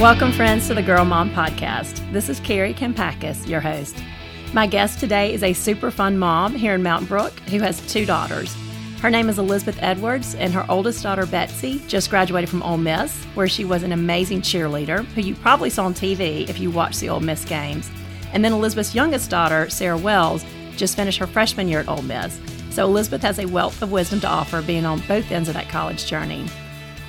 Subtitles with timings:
[0.00, 2.12] Welcome, friends, to the Girl Mom Podcast.
[2.12, 3.96] This is Kari Kampakis, your host.
[4.52, 8.06] My guest today is a super fun mom here in Mountain Brook who has two
[8.06, 8.56] daughters.
[9.00, 13.24] Her name is Elizabeth Edwards, and her oldest daughter, Betsy, just graduated from Ole Miss,
[13.34, 17.00] where she was an amazing cheerleader who you probably saw on TV if you watched
[17.00, 17.90] the Ole Miss games.
[18.32, 20.44] And then Elizabeth's youngest daughter, Sarah Wells,
[20.76, 22.38] just finished her freshman year at Ole Miss.
[22.70, 25.68] So Elizabeth has a wealth of wisdom to offer being on both ends of that
[25.68, 26.46] college journey.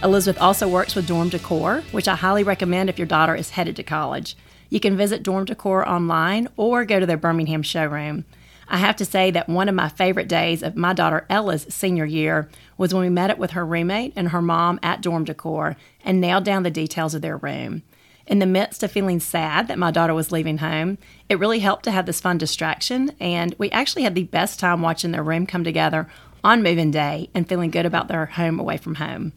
[0.02, 3.76] Elizabeth also works with Dorm Decor, which I highly recommend if your daughter is headed
[3.76, 4.38] to college.
[4.70, 8.24] You can visit Dorm Decor online or go to their Birmingham showroom.
[8.70, 12.06] I have to say that one of my favorite days of my daughter Ella's senior
[12.06, 15.76] year was when we met up with her roommate and her mom at Dorm Decor
[16.06, 17.84] and nailed down the details of their room.
[18.26, 21.84] In the midst of feeling sad that my daughter was leaving home, it really helped
[21.86, 25.46] to have this fun distraction, and we actually had the best time watching their room
[25.46, 26.08] come together
[26.42, 29.34] on moving day and feeling good about their home away from home.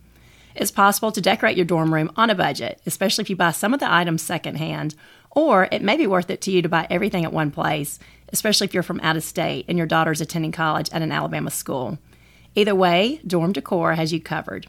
[0.55, 3.73] It's possible to decorate your dorm room on a budget, especially if you buy some
[3.73, 4.95] of the items secondhand,
[5.31, 7.99] or it may be worth it to you to buy everything at one place,
[8.33, 11.51] especially if you're from out of state and your daughter's attending college at an Alabama
[11.51, 11.99] school.
[12.55, 14.67] Either way, Dorm Decor has you covered.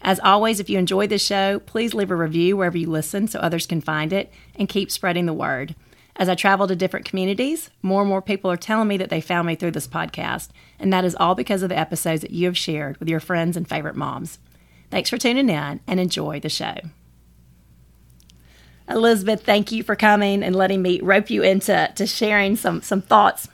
[0.00, 3.40] As always, if you enjoyed this show, please leave a review wherever you listen so
[3.40, 5.74] others can find it and keep spreading the word.
[6.14, 9.20] As I travel to different communities, more and more people are telling me that they
[9.20, 12.46] found me through this podcast, and that is all because of the episodes that you
[12.46, 14.38] have shared with your friends and favorite moms.
[14.90, 16.76] Thanks for tuning in and enjoy the show.
[18.88, 23.02] Elizabeth, thank you for coming and letting me rope you into to sharing some some
[23.02, 23.48] thoughts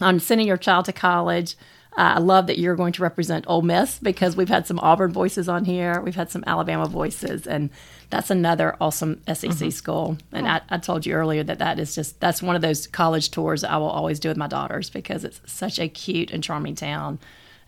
[0.00, 1.56] on sending your child to college.
[1.98, 5.12] Uh, I love that you're going to represent Ole Miss because we've had some Auburn
[5.12, 7.68] voices on here, we've had some Alabama voices, and
[8.10, 9.68] that's another awesome SEC mm-hmm.
[9.70, 10.16] school.
[10.30, 13.32] And I, I, told you earlier that that is just that's one of those college
[13.32, 16.76] tours I will always do with my daughters because it's such a cute and charming
[16.76, 17.18] town.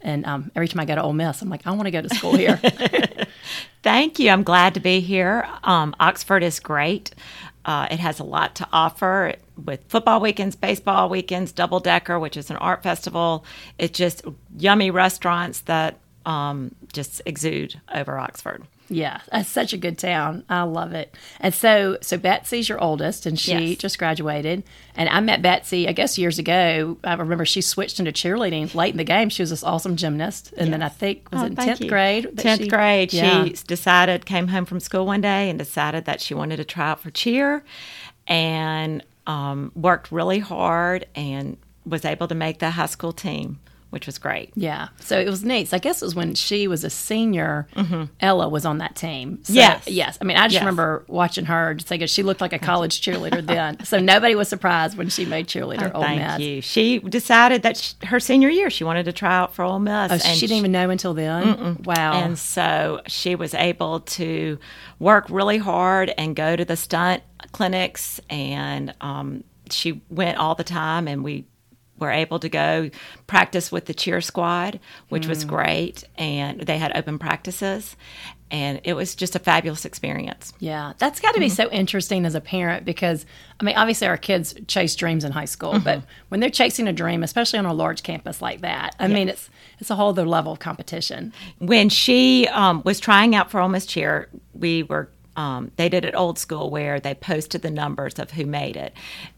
[0.03, 2.03] And um, every time I go to Ole Miss, I'm like, I want to go
[2.03, 2.57] to school here.
[3.83, 4.31] Thank you.
[4.31, 5.49] I'm glad to be here.
[5.65, 7.13] Um, Oxford is great.
[7.65, 12.37] Uh, it has a lot to offer with football weekends, baseball weekends, Double Decker, which
[12.37, 13.45] is an art festival.
[13.79, 14.23] It's just
[14.57, 18.67] yummy restaurants that um, just exude over Oxford.
[18.93, 20.45] Yeah, that's such a good town.
[20.51, 21.15] I love it.
[21.41, 23.79] And so, so Betsy's your oldest, and she yes.
[23.79, 24.65] just graduated.
[24.95, 26.99] And I met Betsy, I guess, years ago.
[27.03, 29.31] I remember she switched into cheerleading late in the game.
[29.31, 30.71] She was this awesome gymnast, and yes.
[30.71, 32.37] then I think was oh, in tenth grade.
[32.37, 33.45] Tenth grade, yeah.
[33.45, 36.91] she decided came home from school one day and decided that she wanted to try
[36.91, 37.65] out for cheer,
[38.27, 43.59] and um, worked really hard and was able to make the high school team
[43.93, 44.53] which was great.
[44.55, 44.89] Yeah.
[45.01, 45.69] So it was neat.
[45.69, 48.05] So I guess it was when she was a senior, mm-hmm.
[48.21, 49.45] Ella was on that team.
[49.45, 49.87] So, yes.
[49.87, 50.17] Yes.
[50.19, 50.63] I mean, I just yes.
[50.63, 53.85] remember watching her just thinking she looked like a college cheerleader then.
[53.85, 56.41] So nobody was surprised when she made cheerleader oh, Ole thank Miss.
[56.41, 56.63] you.
[56.63, 60.11] She decided that she, her senior year she wanted to try out for Ole Miss.
[60.11, 61.43] Oh, she didn't even know until then?
[61.43, 61.85] Mm-mm.
[61.85, 62.15] Wow.
[62.15, 64.59] And so she was able to
[65.01, 67.23] work really hard and go to the stunt
[67.53, 71.45] clinics and um, she went all the time and we
[72.03, 72.91] were able to go
[73.27, 75.31] practice with the cheer squad, which mm.
[75.31, 76.05] was great.
[76.17, 77.97] And they had open practices.
[78.51, 80.53] And it was just a fabulous experience.
[80.59, 81.55] Yeah, that's got to be mm-hmm.
[81.55, 83.25] so interesting as a parent because,
[83.59, 85.85] I mean, obviously our kids chase dreams in high school, mm-hmm.
[85.85, 89.15] but when they're chasing a dream, especially on a large campus like that, I yes.
[89.15, 89.49] mean, it's
[89.79, 91.33] it's a whole other level of competition.
[91.61, 96.05] When she um, was trying out for Ole Miss Cheer, we were um, they did
[96.05, 98.95] it old school where they posted the numbers of who made it.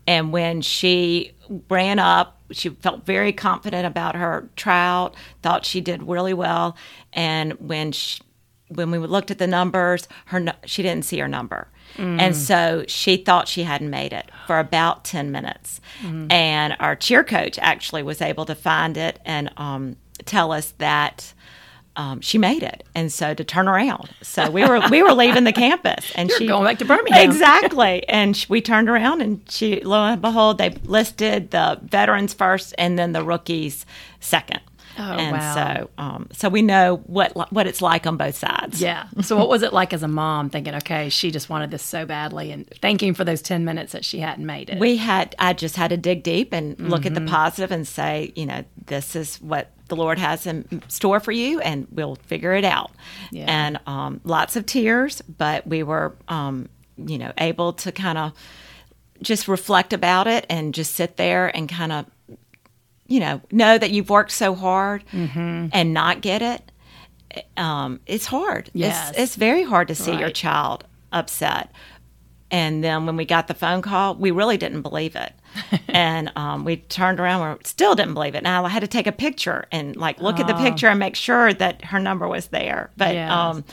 [0.07, 1.33] And when she
[1.69, 6.77] ran up, she felt very confident about her tryout, thought she did really well.
[7.13, 8.23] And when she,
[8.69, 11.69] when we looked at the numbers, her she didn't see her number.
[11.97, 12.21] Mm.
[12.21, 15.81] And so she thought she hadn't made it for about 10 minutes.
[16.03, 16.33] Mm.
[16.33, 21.35] And our cheer coach actually was able to find it and um, tell us that
[21.97, 24.11] um, she made it, and so to turn around.
[24.23, 27.31] So we were we were leaving the campus, and You're she going back to Birmingham
[27.31, 28.07] exactly.
[28.09, 32.75] And she, we turned around, and she lo and behold, they listed the veterans first,
[32.79, 33.87] and then the rookies
[34.21, 34.61] second.
[34.97, 35.55] Oh, and wow.
[35.55, 38.81] so, um, so we know what what it's like on both sides.
[38.81, 39.09] Yeah.
[39.23, 42.07] So, what was it like as a mom, thinking, okay, she just wanted this so
[42.07, 44.79] badly, and thanking for those ten minutes that she hadn't made it?
[44.79, 45.35] We had.
[45.39, 47.09] I just had to dig deep and look mm-hmm.
[47.09, 47.29] at the mm-hmm.
[47.29, 51.61] positive and say, you know, this is what the Lord has in store for you,
[51.61, 52.91] and we'll figure it out.
[53.31, 53.45] Yeah.
[53.49, 58.33] And um, lots of tears, but we were, um, you know, able to kind of
[59.23, 62.07] just reflect about it and just sit there and kind of
[63.07, 65.69] you know, know that you've worked so hard mm-hmm.
[65.73, 66.73] and not get it,
[67.57, 68.71] um, it's hard.
[68.73, 69.11] Yes.
[69.11, 70.21] It's, it's very hard to see right.
[70.21, 71.71] your child upset.
[72.55, 75.33] And then when we got the phone call, we really didn't believe it.
[75.89, 78.45] and um, we turned around, we still didn't believe it.
[78.45, 80.43] Now I had to take a picture and like look oh.
[80.43, 82.93] at the picture and make sure that her number was there.
[82.97, 83.65] But yes, um,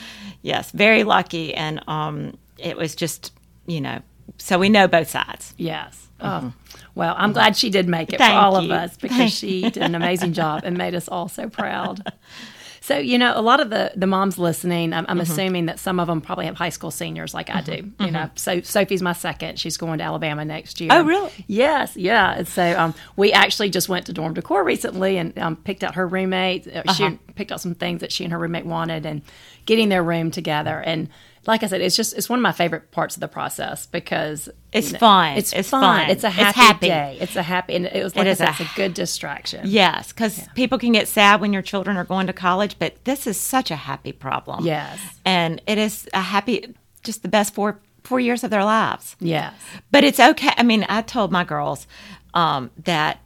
[0.42, 1.54] yes very lucky.
[1.54, 3.32] And um, it was just
[3.68, 4.02] you know.
[4.40, 5.54] So we know both sides.
[5.58, 6.08] Yes.
[6.20, 6.52] Oh,
[6.96, 8.66] well, I'm glad she did make it Thank for all you.
[8.66, 12.02] of us because Thank she did an amazing job and made us all so proud.
[12.84, 15.32] So, you know, a lot of the, the moms listening, I'm, I'm Mm-hmm.
[15.32, 17.92] assuming that some of them probably have high school seniors like I do.
[18.00, 19.60] You know, so Sophie's my second.
[19.60, 20.90] She's going to Alabama next year.
[20.92, 21.32] Oh, really?
[21.46, 22.34] Yes, yeah.
[22.40, 25.94] And so um, we actually just went to Dorm Decor recently and um, picked out
[25.94, 26.66] her roommate.
[26.68, 26.94] Uh, Uh-huh.
[26.94, 29.22] She picked out some things that she and her roommate wanted and
[29.66, 30.82] getting their room together.
[30.82, 31.08] And
[31.48, 34.48] like I said, it's just it's one of my favorite parts of the process because
[34.72, 35.38] It's fun.
[35.38, 35.82] It's, It's fun.
[35.82, 36.10] fun.
[36.12, 36.88] It's a It's happy, happy.
[36.88, 37.18] day.
[37.20, 39.62] It's a happy, and it was like It is a- it's a good distraction.
[39.66, 43.26] Yes, because people can get sad when your children are going to college, but this
[43.26, 44.66] is such a happy problem.
[44.66, 45.00] Yes.
[45.26, 49.16] and it is a happy, just the best four four years of their lives.
[49.20, 49.54] Yes.
[49.92, 50.52] But it's okay.
[50.58, 51.86] I mean, I told my girls
[52.34, 53.20] um, that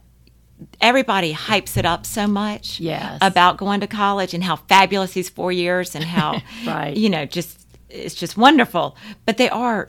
[0.80, 3.18] everybody hypes it up so much Yes.
[3.20, 6.96] about going to college and how fabulous these four years and how Right.
[6.96, 8.96] you know just it's just wonderful.
[9.24, 9.88] But there are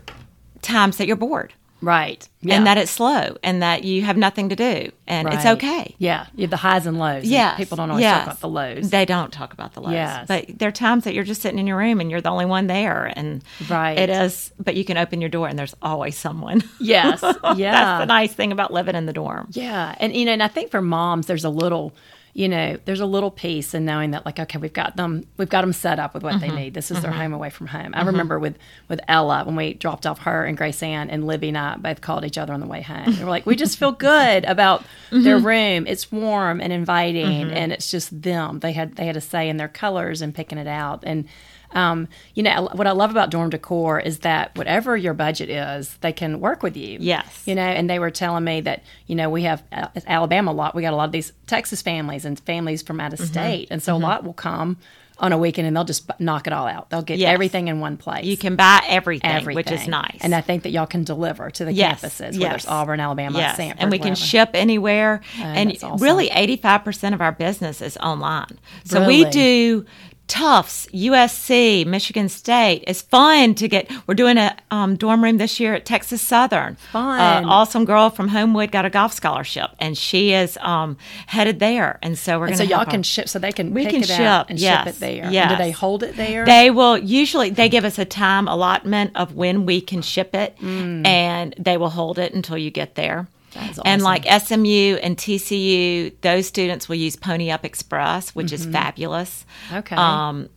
[0.61, 2.27] times that you're bored Right.
[2.41, 2.55] Yeah.
[2.55, 5.93] and that it's slow and that you have nothing to do and it's okay.
[5.99, 6.25] Yeah.
[6.33, 7.25] You have the highs and lows.
[7.25, 7.55] Yeah.
[7.55, 8.17] People don't always yes.
[8.17, 8.89] talk about the lows.
[8.89, 9.91] They don't talk about the lows.
[9.93, 10.25] Yes.
[10.27, 12.45] But there are times that you're just sitting in your room and you're the only
[12.45, 13.13] one there.
[13.15, 13.97] And Right.
[13.97, 16.63] it is, but you can open your door and there's always someone.
[16.79, 17.21] yes.
[17.21, 17.71] Yeah.
[17.71, 19.49] That's the nice thing about living in the dorm.
[19.51, 21.93] Yeah, and you know, and I think for moms, there's a little,
[22.37, 25.49] you know, there's a little piece in knowing that, like, okay, we've got them, we've
[25.49, 26.55] got them set up with what they mm-hmm.
[26.55, 26.73] need.
[26.75, 27.19] This is their mm-hmm.
[27.21, 27.95] home away from home.
[27.95, 28.07] I mm-hmm.
[28.09, 31.57] remember with with Ella when we dropped off her and Grace Ann and Libby and
[31.57, 33.07] I both called each other on the way home.
[33.07, 35.87] We were like, we just feel good about their room.
[35.87, 38.59] It's warm and inviting, and it's just them.
[38.59, 41.27] They had they had a say in their colors and picking it out, and
[41.71, 45.95] um, you know, what I love about dorm decor is that whatever your budget is,
[45.97, 46.97] they can work with you.
[47.01, 47.43] Yes.
[47.45, 50.53] You know, and they were telling me that, you know, we have uh, Alabama a
[50.53, 50.75] lot.
[50.75, 53.27] We got a lot of these Texas families and families from out of Mm-hmm.
[53.31, 53.67] state.
[53.71, 54.77] And so a lot will come
[55.19, 56.91] on a weekend and they'll just b- knock it all out.
[56.91, 57.33] They'll get Yes.
[57.33, 58.23] everything in one place.
[58.25, 59.55] You can buy everything, everything.
[59.55, 60.19] which is nice.
[60.21, 62.55] And I think that y'all can deliver to the Yes, campuses, whether yes.
[62.57, 63.57] it's Auburn, Alabama, yes.
[63.57, 63.75] Samford.
[63.79, 65.21] and we can ship anywhere.
[65.39, 66.03] and that's awesome.
[66.03, 68.59] really, 85% of our business is online.
[68.83, 69.85] So we do
[70.27, 72.83] Tufts, USC, Michigan State.
[72.85, 73.89] It's fun to get.
[74.07, 76.75] We're doing a um, dorm room this year at Texas Southern.
[76.91, 77.19] Fun.
[77.45, 80.97] Uh, awesome girl from Homewood got a golf scholarship, and she is um,
[81.27, 81.97] headed there.
[82.01, 84.03] And so we're And going so y'all can ship, so they can We pick can
[84.03, 85.23] it ship, and yes, ship it there.
[85.23, 85.51] And yes.
[85.51, 86.45] do they hold it there?
[86.45, 90.57] They will usually they give us a time allotment of when we can ship it,
[90.57, 91.05] Mm.
[91.07, 93.27] and they will hold it until you get there.
[93.57, 98.65] That's And like SMU and TCU, those students will use Pony Up Express, which is
[98.65, 99.45] fabulous.
[99.67, 99.75] Mm-hmm.
[99.77, 99.95] Okay.
[99.95, 100.49] Um,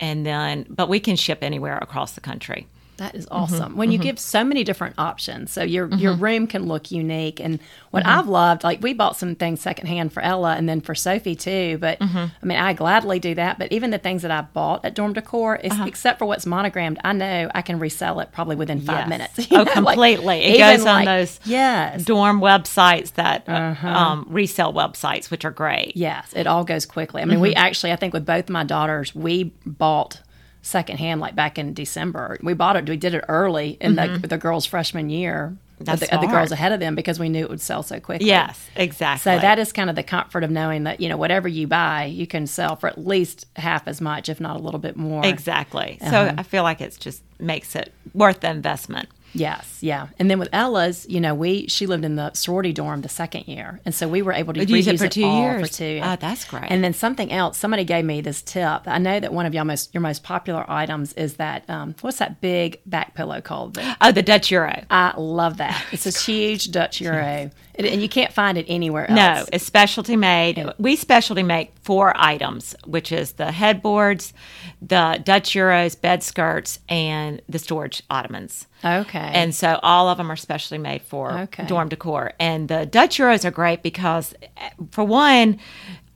[0.00, 2.66] and then, but we can ship anywhere across the country.
[2.96, 3.34] That is Mm-hmm.
[3.34, 3.76] awesome.
[3.76, 7.40] When you give so many different options, so your your room can look unique.
[7.40, 7.58] And
[7.90, 8.18] what Mm-hmm.
[8.18, 11.78] I've loved, like we bought some things secondhand for Ella and then for Sophie too.
[11.78, 12.16] But Mm-hmm.
[12.42, 13.58] I mean, I gladly do that.
[13.58, 15.84] But even the things that I bought at Dorm Decor, is, Uh-huh.
[15.86, 19.08] except for what's monogrammed, I know I can resell it probably within five Yes.
[19.08, 19.48] minutes.
[19.50, 20.40] Oh, know, like, completely.
[20.44, 22.04] It goes on like- those Yes.
[22.04, 23.88] Dorm websites that uh, Uh-huh.
[23.88, 25.96] um, resell websites, which are great.
[25.96, 27.22] Yes, it all goes quickly.
[27.22, 27.42] I mean, Mm-hmm.
[27.42, 30.20] we actually, I think, with both my daughters, we bought
[30.64, 32.38] secondhand like back in December.
[32.42, 32.88] We bought it.
[32.88, 35.56] We did it early in the, the girls' freshman year.
[35.74, 35.84] Mm-hmm.
[35.84, 38.28] That's the, the girls ahead of them because we knew it would sell so quickly.
[38.28, 39.32] Yes, exactly.
[39.32, 42.04] So that is kind of the comfort of knowing that you know whatever you buy,
[42.04, 45.26] you can sell for at least half as much, if not a little bit more.
[45.26, 45.98] exactly.
[46.00, 46.10] Uh-huh.
[46.10, 49.08] So I feel like it's just makes it worth the investment.
[49.34, 50.06] Yes, yeah.
[50.18, 53.48] And then with Ella's, you know, we she lived in the sorority dorm the second
[53.48, 55.68] year, and so we were able to use it reuse for two all years.
[55.68, 56.00] For two.
[56.02, 56.66] Oh, that's great.
[56.70, 57.58] And then something else.
[57.58, 58.82] Somebody gave me this tip.
[58.86, 62.18] I know that one of y'all most your most popular items is that um, what's
[62.18, 63.74] that big back pillow called?
[63.74, 64.84] The- Oh, the Dutch Euro.
[64.90, 65.84] I love that.
[65.90, 69.16] It's this huge Dutch euro, It- and you can't find it anywhere else.
[69.16, 70.62] No, it's specialty made.
[70.78, 74.32] We specialty make four items, which is the headboards,
[74.80, 78.66] the Dutch Euros, bed skirts, and the storage ottomans.
[78.84, 79.18] Okay.
[79.18, 81.64] And so all of them are specially made for Okay.
[81.66, 82.32] dorm decor.
[82.38, 85.58] And the Dutch Euros are great because, eh, for one,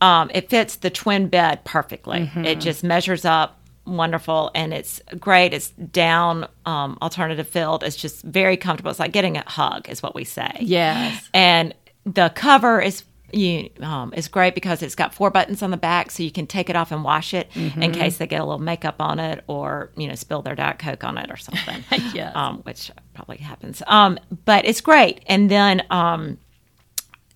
[0.01, 2.21] um, it fits the twin bed perfectly.
[2.21, 2.45] Mm-hmm.
[2.45, 3.58] It just measures up
[3.89, 5.53] wonderful and it's great.
[5.55, 7.83] It's down um, alternative filled.
[7.83, 8.91] It's just very comfortable.
[8.91, 10.53] It's like getting a hug, is what we say.
[10.61, 11.29] yes.
[11.35, 15.77] And the cover is you um, is great because it's got four buttons on the
[15.77, 17.83] back, so you can take it off and wash it Mm-hmm.
[17.83, 20.79] in case they get a little makeup on it or you know spill their diet
[20.79, 21.85] coke on it or something.
[22.15, 22.35] Yes.
[22.35, 23.83] um, which probably happens.
[23.87, 26.39] Um, but it's great, and then um,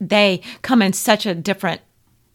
[0.00, 1.80] they come in such a different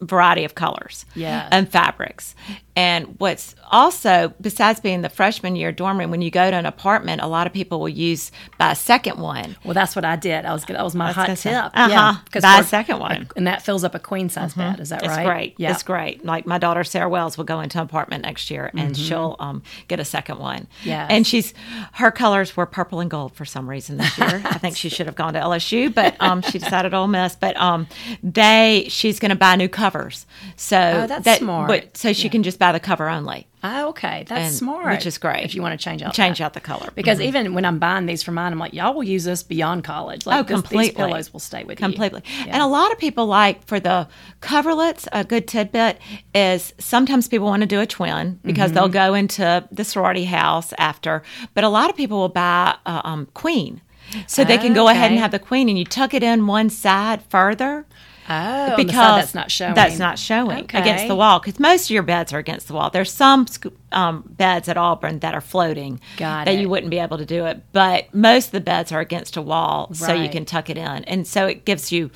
[0.00, 1.48] variety of colors yeah.
[1.50, 2.36] and fabrics
[2.78, 6.64] And what's also, besides being the freshman year dorm room, when you go to an
[6.64, 9.56] apartment, a lot of people will use buy a second one.
[9.64, 10.44] Well, that's what I did.
[10.44, 11.38] I was that was my hot tip.
[11.38, 11.54] say.
[11.54, 12.20] Uh-huh.
[12.24, 13.10] because Buy a second one.
[13.22, 13.32] Mm-hmm.
[13.38, 14.78] and that fills up a queen size bed.
[14.78, 15.26] Is that It's right?
[15.26, 15.54] great.
[15.58, 16.24] Yeah, It's great.
[16.24, 19.64] Like my daughter Sarah Wells will go into an apartment next year and she'll um,
[19.88, 20.68] get a second one.
[20.84, 21.54] Yeah, And she's
[21.94, 24.40] her colors were purple and gold for some reason this year.
[24.44, 27.34] I think she should have gone to LSU, but um, she decided Ole Miss.
[27.34, 27.88] But um,
[28.22, 30.26] they she's going to buy new covers.
[30.54, 31.66] So Oh, that's that, smart.
[31.68, 33.46] But so she can just buy the cover only.
[33.64, 34.92] Oh, okay, that's And- smart.
[34.92, 35.44] which is great.
[35.44, 36.44] if you want to change out Change that.
[36.44, 36.90] out the color.
[36.94, 39.82] Because even when I'm buying these for mine, I'm like, y'all will use this beyond
[39.82, 40.26] college.
[40.26, 40.84] Like Oh, this- completely.
[40.88, 42.22] These pillows will stay with completely.
[42.24, 42.44] you.
[42.46, 42.52] Yeah.
[42.52, 44.06] And a lot of people like for the
[44.40, 45.98] coverlets, a good tidbit
[46.34, 48.92] is sometimes people want to do a twin because they'll Mm-hmm.
[48.92, 51.22] go into the sorority house after,
[51.54, 53.80] but a lot of people will buy a um, queen.
[54.26, 56.70] So they can go ahead and have the queen, and you tuck it in one
[56.70, 57.84] side further
[58.28, 59.74] oh, because that's not showing.
[59.74, 60.78] That's not showing Okay.
[60.80, 62.90] against the wall because most of your beds are against the wall.
[62.90, 63.46] There's some
[63.92, 66.60] um, beds at Auburn that are floating Got that it.
[66.60, 69.42] you wouldn't be able to do it, but most of the beds are against a
[69.42, 72.10] wall, so you can tuck it in, and so it gives you,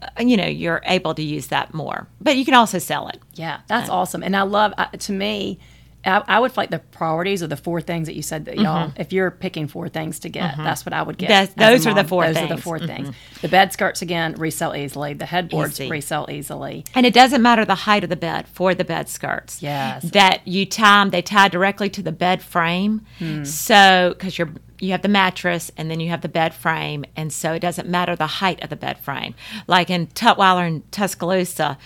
[0.00, 2.06] uh, you know, you're able to use that more.
[2.20, 3.18] But you can also sell it.
[3.34, 4.22] Yeah, that's awesome.
[4.22, 5.58] And I love, uh, to me,
[6.04, 8.88] I, I would like the priorities are the four things that you said that y'all,
[8.88, 9.00] mm-hmm.
[9.00, 10.64] if you're picking four things to get, mm-hmm.
[10.64, 11.28] that's what I would get.
[11.28, 12.62] That's- those are the four Those are the things.
[12.62, 13.08] four things.
[13.08, 13.40] Mm-hmm.
[13.42, 15.14] The bed skirts, again, resell easily.
[15.14, 15.90] The headboards Easy.
[15.90, 16.84] resell easily.
[16.94, 19.62] And it doesn't matter the height of the bed for the bed skirts.
[19.62, 20.04] Yes.
[20.10, 23.04] That you tie 'em- they tie directly to the bed frame.
[23.18, 23.44] Hmm.
[23.44, 27.04] So, because you're, you have the mattress and then you have the bed frame.
[27.16, 29.34] And so it doesn't matter the height of the bed frame.
[29.66, 31.76] Like in Tutwiler and Tuscaloosa,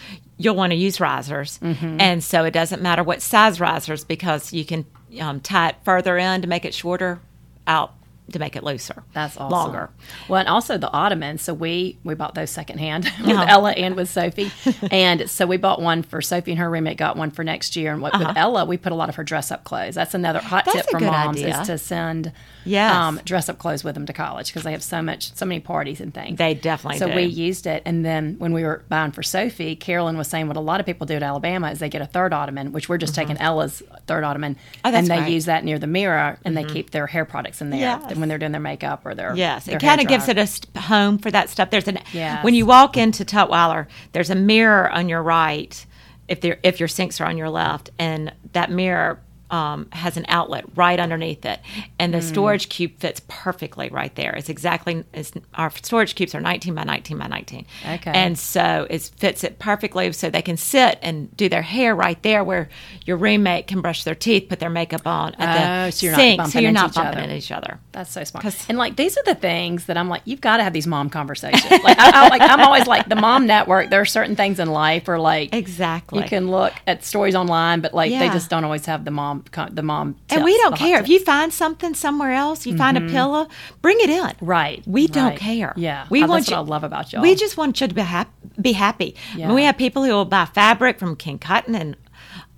[0.42, 1.58] you'll want to use risers.
[1.58, 2.00] Mm-hmm.
[2.00, 4.84] And so it doesn't matter what size risers because you can
[5.20, 7.20] um, tie it further in to make it shorter,
[7.66, 7.94] out
[8.30, 9.02] to make it looser.
[9.12, 9.50] That's awesome.
[9.50, 9.90] Longer.
[10.28, 11.42] Well, and also the ottomans.
[11.42, 13.44] So we we bought those secondhand with Uh-huh.
[13.46, 14.50] Ella and with Sophie,
[14.90, 17.92] and so we bought one for Sophie and her roommate got one for next year.
[17.92, 19.96] And what, with Ella, we put a lot of her dress up clothes.
[19.96, 20.72] That's another hot Uh-huh.
[20.76, 21.60] That's tip for moms idea.
[21.60, 22.32] is to send
[22.64, 22.94] Yes.
[22.94, 25.60] um, dress up clothes with them to college because they have so much so many
[25.60, 26.38] parties and things.
[26.38, 27.14] They definitely so do.
[27.14, 30.56] we used it, and then when we were buying for Sophie, Carolyn was saying what
[30.56, 32.98] a lot of people do at Alabama is they get a third ottoman, which we're
[32.98, 34.80] just taking Ella's third ottoman, Mm-hmm.
[34.84, 35.16] Oh, and they.
[35.16, 35.28] Mm-hmm.
[35.30, 38.16] use that near the mirror, and they keep their hair products in there Yes.
[38.16, 40.46] when they're doing their makeup or their Yes, their it kind of gives it a
[40.46, 41.70] st- home for that stuff.
[41.70, 42.42] There's an Yes.
[42.44, 45.84] when you walk into Tutwiler, there's a mirror on your right,
[46.28, 49.20] if if your sinks are on your left, and that mirror
[49.52, 51.60] um, has an outlet right underneath it,
[51.98, 52.26] and the Hmm.
[52.26, 54.34] storage cube fits perfectly right there.
[54.34, 58.10] It's exactly it's, our storage cubes are 19 by 19 by 19, Okay.
[58.12, 62.20] and so it fits it perfectly, so they can sit and do their hair right
[62.22, 62.68] there, where
[63.04, 66.12] your roommate can brush their teeth, put their makeup on at Oh, the so you're
[66.16, 67.20] not so bumping you're into not each bumping other.
[67.24, 67.78] into each other.
[67.92, 68.46] That's so smart.
[68.68, 71.10] And like these are the things that I'm like, you've got to have these mom
[71.10, 71.70] conversations.
[71.84, 73.90] like, I, I, like I'm always like the mom network.
[73.90, 76.20] There are certain things in life, or like Exactly.
[76.22, 79.41] you can look at stories online, but like they just don't always have the mom
[79.70, 80.16] the mom.
[80.30, 82.66] And we don't care if you find something somewhere else.
[82.66, 83.48] You find a pillow,
[83.80, 84.32] bring it in.
[84.40, 85.72] Right, We don't care.
[85.76, 86.06] Yeah.
[86.10, 86.56] we Oh, want you.
[86.56, 87.22] what I love about y'all.
[87.22, 88.30] We just want you to be happy.
[88.60, 89.14] Be happy.
[89.34, 91.96] I mean, we have people who will buy fabric from King Cotton, and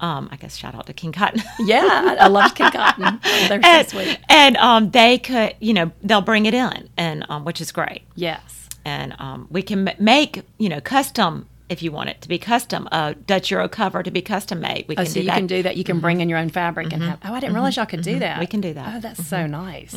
[0.01, 1.43] um, I guess shout out to King Cotton.
[1.61, 3.21] yeah, I, love King Cotton.
[3.49, 4.19] They're so and, sweet.
[4.29, 8.03] and um, they could, you know, they'll bring it in, and um, which is great.
[8.15, 8.69] Yes.
[8.85, 12.89] And um, we can make, you know, custom if you want it to be custom,
[12.91, 14.87] a Dutch Euro cover to be custom made.
[14.89, 15.37] We Oh, can so do you that.
[15.37, 15.77] can do that.
[15.77, 17.11] You can bring in your own fabric and mm-hmm.
[17.11, 17.19] have.
[17.25, 17.55] Oh, I didn't mm-hmm.
[17.57, 18.21] realize y'all could do mm-hmm.
[18.21, 18.41] that.
[18.41, 18.95] We can do that.
[18.97, 19.95] Oh, that's so nice.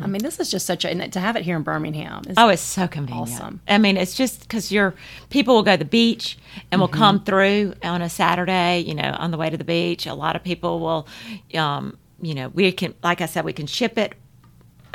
[0.00, 2.22] I mean, this is just such a and to have it here in Birmingham.
[2.28, 3.30] Is, Oh, it's so convenient.
[3.30, 3.60] Awesome.
[3.66, 4.94] I mean, it's just because you're
[5.28, 6.38] people will go to the beach
[6.70, 7.24] and will come Mm-hmm.
[7.24, 8.78] through on a Saturday.
[8.80, 11.08] You know, on the way to the beach, a lot of people will,
[11.58, 14.14] um, you know, we can, like I said, we can ship it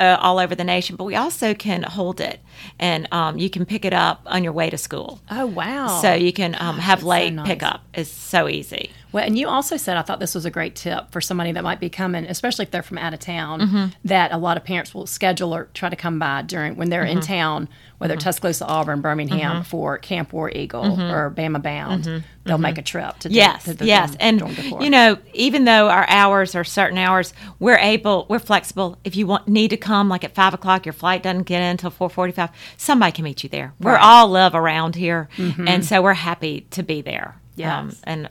[0.00, 2.40] uh, all over the nation, but we also can hold it
[2.78, 5.20] and um, you can pick it up on your way to school.
[5.30, 6.00] oh wow.
[6.00, 7.46] So you can um, have that's so late nice.
[7.46, 7.84] pickup.
[7.94, 8.90] It's so easy.
[9.12, 11.64] Well, and you also said I thought this was a great tip for somebody that
[11.64, 13.60] might be coming, especially if they're from out of town.
[13.60, 13.86] Mm-hmm.
[14.04, 17.04] That a lot of parents will schedule or try to come by during when they're
[17.04, 17.18] Mm-hmm.
[17.18, 22.22] in town, whether Tuscaloosa, Auburn, Birmingham, for Camp War Eagle or Bama Bound.
[22.44, 23.36] They'll make a trip to do- Mm-hmm.
[23.36, 26.96] Yes, to the yes, dorm- and dorm you know, even though our hours are certain
[26.98, 28.98] hours, we're able, we're flexible.
[29.04, 31.66] If you want need to come, like at five o'clock, your flight doesn't get in
[31.72, 32.50] until four forty-five.
[32.76, 33.72] Somebody can meet you there.
[33.80, 37.36] We're all love around here, and so we're happy to be there.
[37.80, 38.28] Um, and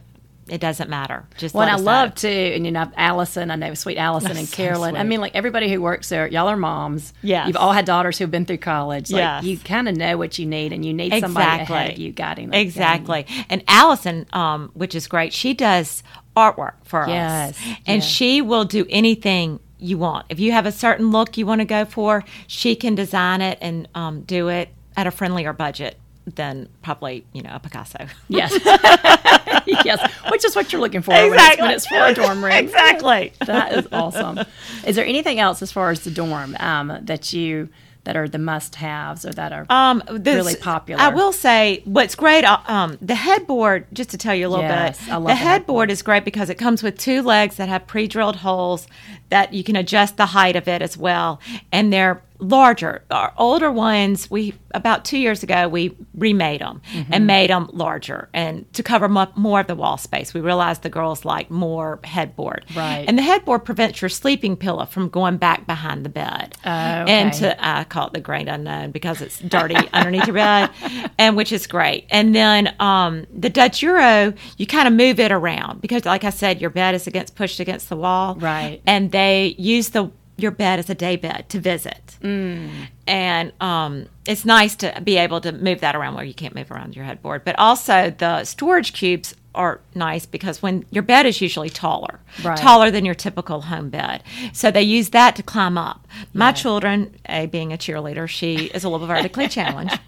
[0.49, 1.25] it doesn't matter.
[1.37, 4.55] Just Well, I love too, and you know, Allison, I know sweet Allison and so
[4.55, 4.95] Carolyn.
[4.95, 7.13] I mean, like everybody who works there, y'all are moms.
[7.21, 9.11] Yeah, You've all had daughters who've been through college.
[9.11, 9.43] Like Yes.
[9.43, 12.49] you kind of know what you need, and you need somebody ahead of you guiding
[12.49, 12.59] them.
[12.59, 13.25] Exactly.
[13.49, 16.03] And Allison, um, which is great, she does
[16.35, 17.65] artwork for Yes, us.
[17.85, 18.05] And yes.
[18.05, 20.25] she will do anything you want.
[20.29, 23.57] If you have a certain look you want to go for, she can design it
[23.61, 25.97] and um, do it at a friendlier budget
[26.35, 28.05] than probably, you know, a Picasso.
[28.27, 28.51] Yes.
[29.85, 32.53] yes, which is what you're looking for when, it's, when it's for a dorm room.
[32.53, 33.33] exactly.
[33.45, 34.39] that is awesome.
[34.85, 37.69] Is there anything else as far as the dorm um, that you
[38.07, 41.01] that are the must-haves or that are Um, really popular?
[41.01, 42.45] I will say what's great.
[42.45, 45.91] uh, Um, the headboard, just to tell you a little Yes, bit, the the headboard
[45.91, 48.87] is great because it comes with two legs that have pre-drilled holes
[49.29, 51.41] that you can adjust the height of it as well,
[51.73, 53.01] and they're larger.
[53.11, 57.11] Our older ones, we about two years ago we remade them Mm-hmm.
[57.13, 60.35] and made them larger and to cover mo- more of the wall space.
[60.35, 63.05] We realized the girls like more headboard, Right.
[63.07, 67.21] And the headboard prevents your sleeping pillow from going back behind the bed Oh, okay.
[67.21, 70.69] into I call it the great unknown because it's dirty underneath your bed,
[71.17, 72.05] and which is great.
[72.11, 76.29] And then um, the Dutch Euro, you kind of move it around because, like I
[76.29, 78.81] said, your bed is against pushed against the wall, Right.
[78.85, 82.69] And they use the your bed as a day bed to visit, mm.
[83.07, 86.69] and um, it's nice to be able to move that around where you can't move
[86.69, 87.43] around your headboard.
[87.43, 92.57] But also the storage cubes are nice because when your bed is usually taller, Right.
[92.57, 94.23] taller than your typical home bed.
[94.53, 96.07] So they use that to climb up.
[96.33, 99.99] My children, A, being a cheerleader, she is a little bit vertically challenged.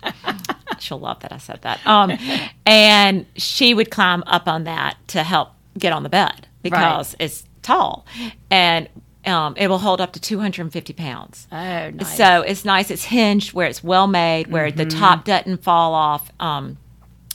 [0.80, 1.86] She'll love that I said that.
[1.86, 2.12] Um,
[2.66, 7.44] and she would climb up on that to help get on the bed because it's
[7.62, 8.06] tall.
[8.50, 8.88] And
[9.26, 11.48] um, it will hold up to 250 pounds.
[11.52, 12.16] oh nice.
[12.18, 12.90] So it's nice.
[12.90, 15.00] It's hinged where it's well made, where the Mm-hmm.
[15.00, 16.78] top doesn't fall off um,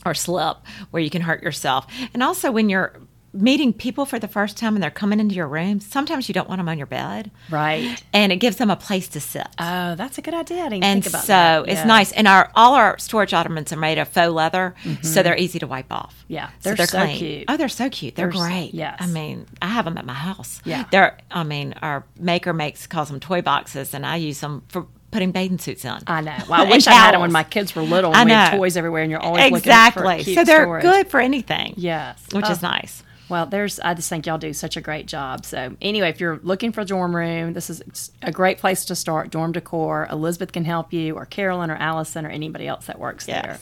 [0.05, 0.59] or slip,
[0.91, 1.87] where you can hurt yourself.
[2.13, 2.99] And also, when you're
[3.37, 6.49] meeting people for the first time and they're coming into your room, sometimes you don't
[6.49, 8.01] want them on your bed, right.
[8.13, 9.49] and it gives them a place to sit.
[9.59, 10.63] Oh, that's a good idea.
[10.63, 11.65] I didn't and think about so that.
[11.69, 11.85] it's Yeah.
[11.87, 12.13] nice.
[12.13, 15.67] And our all our storage ottomans are made of faux leather, so they're easy to
[15.67, 16.15] wipe off.
[16.15, 16.33] Mm-hmm.
[16.33, 17.45] Yeah, so they're so cute.
[17.49, 18.15] Oh, they're so cute.
[18.15, 18.71] They're, They're great.
[18.73, 18.99] yes.
[19.01, 20.61] I mean, I have them at my house.
[20.65, 20.85] Yeah.
[20.93, 21.19] they're.
[21.33, 25.31] I mean, our maker makes calls them toy boxes, and I use them for putting
[25.31, 26.03] bathing suits on.
[26.09, 26.37] I know.
[26.49, 28.13] Well, I wish I had them when my kids were little.
[28.13, 28.59] I And we had know.
[28.59, 30.03] toys everywhere, and you're always exactly.
[30.03, 30.83] looking for cute so they're storage.
[30.83, 31.75] good for anything.
[31.77, 32.51] Yes, which Oh.
[32.51, 33.05] is nice.
[33.29, 33.79] Well, there's.
[33.81, 35.47] I just think y'all do such a great job.
[35.47, 38.95] So anyway, if you're looking for a dorm room, this is a great place to
[38.97, 39.31] start.
[39.31, 40.09] Dorm decor.
[40.11, 43.59] Elizabeth can help you, or Carolyn, or Allison, or anybody else that works there.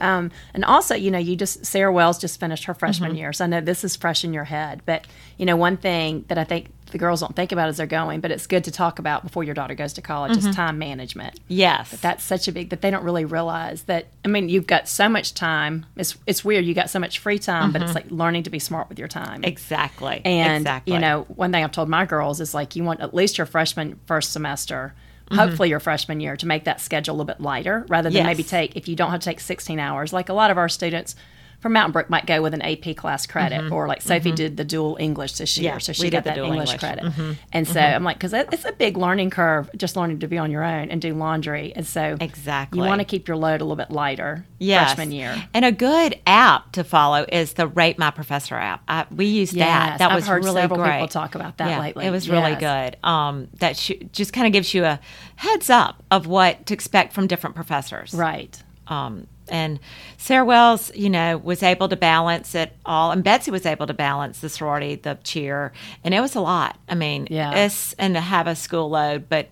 [0.00, 2.78] Um, and also, you know, you just Sarah Wells just finished her Mm-hmm.
[2.78, 4.82] freshman year, so I know this is fresh in your head.
[4.86, 5.06] But
[5.38, 8.20] you know, one thing that I think the girls don't think about as they're going,
[8.20, 10.48] but it's good to talk about before your daughter goes to college Mm-hmm.
[10.48, 11.90] is time management Yes.
[12.00, 15.08] that's such a big that they don't really realize that i mean you've got so
[15.08, 18.42] much time it's it's weird you got so much free time but it's like learning
[18.44, 20.20] to be smart with your time exactly.
[20.24, 20.92] and exactly.
[20.94, 23.46] you know one thing i've told my girls is like you want at least your
[23.46, 24.92] freshman first semester
[25.32, 28.26] hopefully your freshman year to make that schedule a little bit lighter rather than Yes.
[28.26, 30.68] maybe take if you don't have to take 16 hours like a lot of our
[30.68, 31.14] students
[31.60, 34.64] from Mountain Brook might go with an AP class credit, or like Sophie did the
[34.64, 35.74] dual English this year, Mm-hmm.
[35.76, 36.80] Yeah, so she got that English, English.
[36.80, 37.04] credit.
[37.04, 37.32] Mm-hmm.
[37.52, 40.50] And so I'm like, because it's a big learning curve, just learning to be on
[40.50, 41.72] your own and do laundry.
[41.76, 42.78] And so Exactly.
[42.80, 44.94] you want to keep your load a little bit lighter Yes.
[44.94, 45.36] freshman year.
[45.54, 48.82] And a good app to follow is the Rate My Professor app.
[48.88, 49.58] I, we used that.
[49.90, 50.92] Yes, That I've was heard really several great.
[50.94, 52.06] people talk about that yeah, lately.
[52.06, 52.90] It was really Yes.
[52.92, 53.06] good.
[53.08, 54.98] Um, that sh- just kind of gives you a
[55.36, 58.14] heads up of what to expect from different professors.
[58.14, 58.62] Right.
[58.86, 59.78] Um, and
[60.18, 63.94] Sarah Wells, you know, was able to balance it all, and Betsy was able to
[63.94, 65.72] balance the sorority, the cheer,
[66.04, 66.78] and it was a lot.
[66.88, 67.52] I mean, Yeah.
[67.64, 69.48] it's and to have a school load, but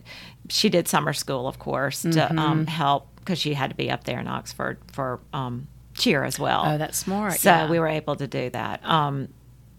[0.48, 2.38] she did summer school, of course, to Mm-hmm.
[2.38, 6.38] um, help because she had to be up there in Oxford for um, cheer as
[6.38, 6.62] well.
[6.64, 7.34] Oh, that's smart.
[7.34, 7.70] So yeah.
[7.70, 8.82] we were able to do that.
[8.88, 9.28] Um,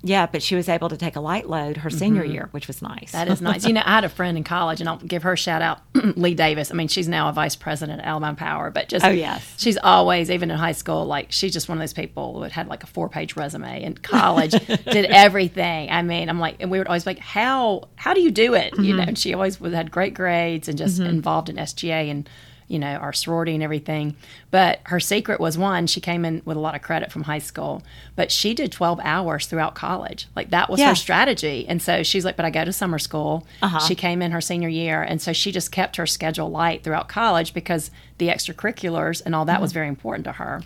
[0.01, 2.81] yeah, but she was able to take a light load her senior year, which was
[2.81, 3.11] nice.
[3.11, 3.17] Mm-hmm.
[3.17, 3.65] That is nice.
[3.65, 5.81] You know, I had a friend in college, and I'll give her a shout out,
[6.15, 6.71] Lee Davis.
[6.71, 9.55] I mean, she's now a vice president at Alabama Power, but just Oh, yes.
[9.57, 12.67] she's always, even in high school, like she's just one of those people that had
[12.67, 15.89] like a four page resume in college, did everything.
[15.91, 18.53] I mean, I'm like, and we would always be like, how how do you do
[18.53, 18.73] it?
[18.77, 18.97] You Mm-hmm.
[18.97, 22.29] know, and she always had great grades and just involved in SGA and
[22.69, 24.15] you know our sorority and everything.
[24.51, 27.39] But her secret was one, she came in with a lot of credit from high
[27.39, 27.83] school,
[28.15, 30.27] but she did 12 hours throughout college.
[30.35, 30.89] Like that was Yeah.
[30.89, 31.65] her strategy.
[31.67, 33.45] And so she's like, but I go to summer school.
[33.61, 33.79] Uh-huh.
[33.79, 35.01] She came in her senior year.
[35.01, 39.45] And so she just kept her schedule light throughout college because the extracurriculars and all
[39.45, 39.61] that Mm-hmm.
[39.63, 40.61] was very important to her.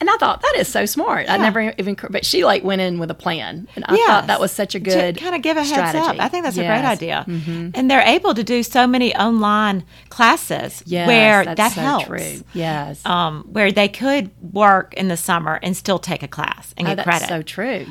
[0.00, 1.28] And I thought, that is so smart.
[1.28, 3.66] I never even, but she like went in with a plan.
[3.74, 5.98] And I thought that was such a good to kind of give a heads strategy.
[5.98, 6.20] up.
[6.20, 6.68] I think that's a Yes.
[6.68, 6.82] Mm-hmm.
[6.82, 7.72] great idea.
[7.74, 12.06] And they're able to do so many online classes Yes, where that so helps.
[12.06, 12.44] true.
[12.54, 13.04] Yes.
[13.04, 16.90] Um, where they could work in the summer and still take a class and Oh,
[16.90, 17.28] get that's credit.
[17.28, 17.86] so true.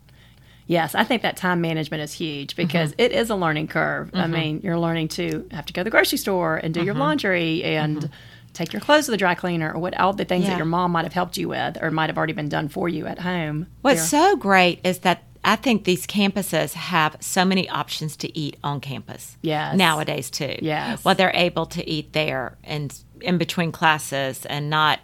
[0.69, 3.01] Yes, I think that time management is huge because Mm-hmm.
[3.01, 4.12] it is a learning curve.
[4.13, 6.93] I mean, you're learning to have to go to the grocery store and do your
[6.93, 7.01] Mm-hmm.
[7.01, 8.10] laundry and
[8.58, 10.52] take your clothes to the dry cleaner or what all the things Yeah.
[10.52, 12.89] that your mom might have helped you with or might have already been done for
[12.89, 13.67] you at home.
[13.82, 18.58] What's so great is that I think these campuses have so many options to eat
[18.63, 19.38] on campus.
[19.41, 19.78] Yes.
[19.78, 20.56] Nowadays too.
[20.62, 21.06] Yes.
[21.06, 25.00] Well, they're able to eat there and in between classes and not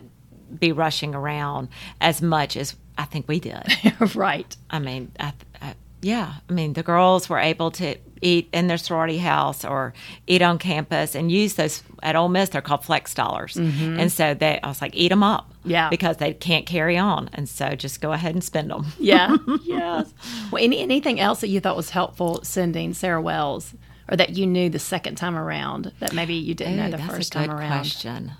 [0.59, 1.69] be rushing around
[2.01, 3.63] as much as I think we did.
[4.15, 4.55] right.
[4.69, 6.33] I mean, I, I, yeah.
[6.49, 9.93] I mean, the girls were able to eat in their sorority house or
[10.27, 12.49] eat on campus and use those at Ole Miss.
[12.49, 14.59] They're called flex dollars, and so they.
[14.63, 15.69] I was like, eat them up, Mm-hmm.
[15.69, 15.89] Yeah.
[15.89, 18.85] because they can't carry on, and so just go ahead and spend them.
[18.99, 19.35] Yeah.
[19.63, 20.13] yes.
[20.51, 23.73] Well, any, anything else that you thought was helpful sending Sarah Wells,
[24.09, 27.09] or that you knew the second time around that maybe you didn't know the that's
[27.13, 27.69] first a good time around?
[27.69, 28.31] question.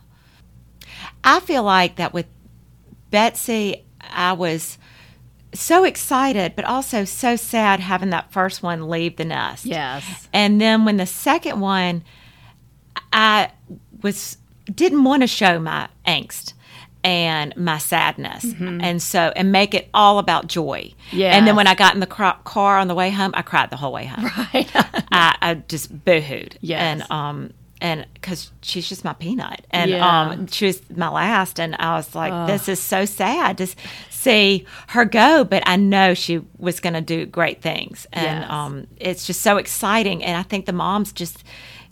[1.24, 2.26] I feel like that with
[3.10, 4.78] Betsy, I was
[5.54, 9.66] so excited, but also so sad having that first one leave the nest.
[9.66, 10.28] Yes.
[10.34, 12.04] And then when the second one,
[13.12, 13.52] I
[14.02, 14.38] was
[14.74, 16.54] didn't want to show my angst
[17.04, 20.94] and my sadness, and so and make it all about joy.
[21.12, 21.36] Yes.
[21.36, 23.76] And then when I got in the car on the way home, I cried the
[23.76, 24.24] whole way home.
[24.54, 24.72] Right.
[25.12, 26.54] I, I just boohooed.
[26.62, 26.82] Yes.
[26.82, 30.32] And um and because she's just my peanut, and Yeah.
[30.32, 33.76] um she was my last, and I was like, this is so sad s-
[34.24, 38.50] see her go, but I know she was going to do great things, and Yes.
[38.52, 41.44] um it's just so exciting, and I think the moms just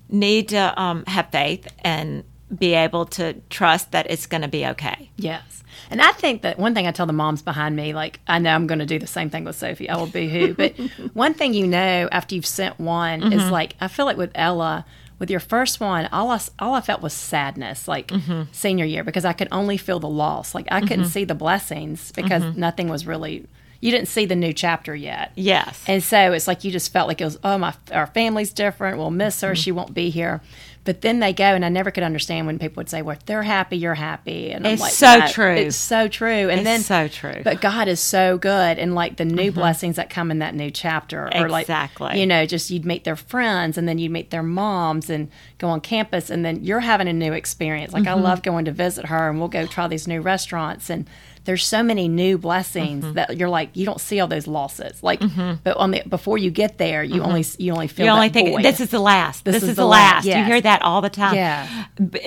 [0.09, 2.23] need to um have faith and
[2.65, 5.09] be able to trust that it's going to be okay.
[5.15, 5.63] Yes.
[5.89, 8.53] And I think that one thing I tell the moms behind me, like, I know
[8.53, 9.89] I'm going to do the same thing with Sophie.
[9.89, 10.53] I will boohoo.
[10.53, 10.73] But
[11.13, 13.51] one thing you know after you've sent one is Mm-hmm.
[13.51, 14.85] like, I feel like with Ella,
[15.21, 18.51] with your first one, all I, all I felt was sadness, like Mm-hmm.
[18.51, 20.53] senior year, because I could only feel the loss.
[20.55, 22.59] Like, I couldn't see the blessings because Mm-hmm.
[22.59, 23.45] nothing was really,
[23.79, 25.31] you didn't see the new chapter yet.
[25.35, 25.83] Yes.
[25.87, 28.97] And so it's like you just felt like it was, oh, my our family's different.
[28.97, 29.47] We'll miss Mm-hmm.
[29.47, 29.55] her.
[29.55, 30.41] She won't be here.
[30.83, 33.25] But then they go, and I never could understand when people would say, "Well, if
[33.25, 35.53] they're happy, you're happy." And I'm It's like, so "That- true.
[35.53, 36.49] It's so true.
[36.49, 37.41] And It's then so true.
[37.43, 39.59] But God is so good, and like the new mm-hmm.
[39.59, 42.19] blessings that come in that new chapter, or like Exactly.
[42.19, 45.67] you know, just you'd meet their friends, and then you'd meet their moms, and go
[45.67, 47.93] on campus, and then you're having a new experience.
[47.93, 48.23] Like I mm-hmm.
[48.23, 51.07] love going to visit her, and we'll go try these new restaurants, and
[51.43, 53.13] there's so many new blessings mm-hmm.
[53.13, 55.01] that you're like you don't see all those losses.
[55.01, 55.55] Like, mm-hmm.
[55.63, 57.25] but on the before you get there, you mm-hmm.
[57.25, 58.63] only you only feel You only think void.
[58.63, 59.45] this is the last.
[59.45, 60.25] This, is is, the the la- last.
[60.25, 61.35] You hear that all the time.
[61.35, 61.85] Yeah.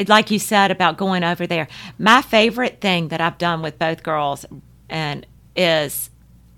[0.08, 1.68] Like you said about going over there.
[1.98, 4.44] My favorite thing that I've done with both girls
[4.88, 6.10] and is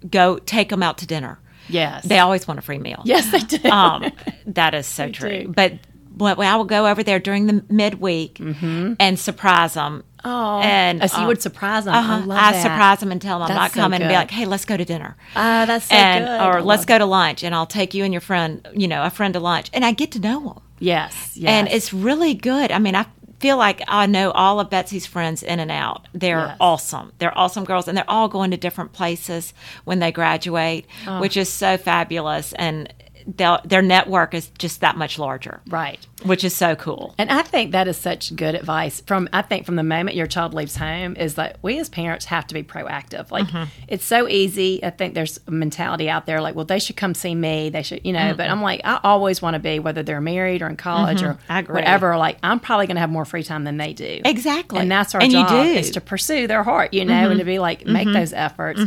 [0.09, 1.39] go take them out to dinner.
[1.69, 3.03] yes, They always want a free meal.
[3.05, 3.69] yes they do.
[3.69, 4.13] Um,
[4.47, 5.45] that is so true.
[5.45, 5.49] do.
[5.49, 5.75] But
[6.17, 10.05] what I will go over there during the midweek and surprise them.
[10.29, 11.95] Oh, and oh, so you um, would surprise them.
[11.95, 12.27] I uh-huh.
[12.27, 12.63] love I that.
[12.63, 14.77] surprise them and tell them I'm not so coming, and be like, "Hey, let's go
[14.77, 16.47] to dinner." Ah, that's so and good.
[16.57, 19.11] Or let's go to lunch, and I'll take you and your friend, you know, a
[19.11, 21.49] friend to lunch, and I get to know them, Yes, yes.
[21.51, 22.73] and it's really good.
[22.73, 23.07] I mean, I
[23.39, 26.09] feel like I know all of Betsy's friends in and out.
[26.15, 26.57] They're Yes.
[26.59, 27.13] awesome.
[27.19, 29.53] They're awesome girls, and they're all going to different places
[29.85, 31.21] when they graduate, Oh.
[31.21, 32.93] which is so fabulous, and
[33.27, 35.99] their network is just that much larger, right.
[36.23, 37.15] Which is so cool.
[37.19, 40.27] And I think that is such good advice from I think from the moment your
[40.27, 43.31] child leaves home is that we as parents have to be proactive.
[43.31, 43.65] Like Mm-hmm.
[43.87, 44.83] it's so easy.
[44.83, 47.69] I think there's a mentality out there like, well, they should come see me.
[47.69, 48.35] They should, you know.
[48.35, 51.35] But I'm like, I always want to be whether they're married or in college or
[51.35, 51.53] Mm-hmm.
[51.53, 51.75] Agree.
[51.75, 52.17] whatever.
[52.17, 54.23] Like I'm probably going to have more free time than they do.
[54.25, 54.81] Exactly.
[54.81, 55.55] And that's our And you job do.
[55.57, 55.79] Mm-hmm.
[55.79, 58.81] is to pursue their heart, you know, and to be like make those efforts.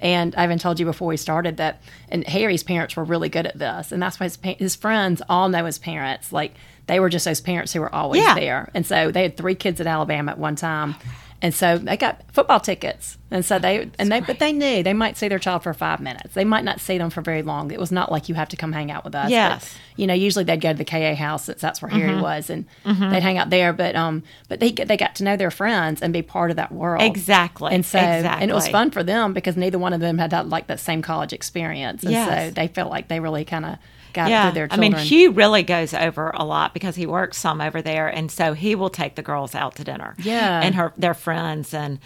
[0.00, 3.46] And I even told you before we started that, and Harry's parents were really good
[3.46, 6.32] at this, and that's why his his friends all know his parents.
[6.32, 6.54] Like
[6.86, 8.34] they were just those parents who were always Yeah.
[8.34, 10.94] there, and so they had three kids at Alabama at one time.
[11.42, 14.94] And so they got football tickets, and so they and they but they knew they
[14.94, 16.32] might see their child for five minutes.
[16.32, 17.70] They might not see them for very long.
[17.70, 19.24] It was not like you have to come hang out with us.
[19.24, 19.74] but, Yes.
[19.96, 22.64] you know, usually they'd go to the KA house since that's where Harry was, and
[22.86, 23.74] they'd hang out there.
[23.74, 26.72] But um, but they they got to know their friends and be part of that
[26.72, 27.74] world Exactly.
[27.74, 30.48] And so and it was fun for them because neither one of them had that,
[30.48, 32.48] like that same college experience, and Yes.
[32.48, 33.76] so they felt like they really kind of
[34.14, 37.60] got Yeah, their I mean, Hugh really goes over a lot because he works some
[37.60, 40.14] over there, and so he will take the girls out to dinner.
[40.18, 40.60] Yeah.
[40.62, 41.98] and her their friends, and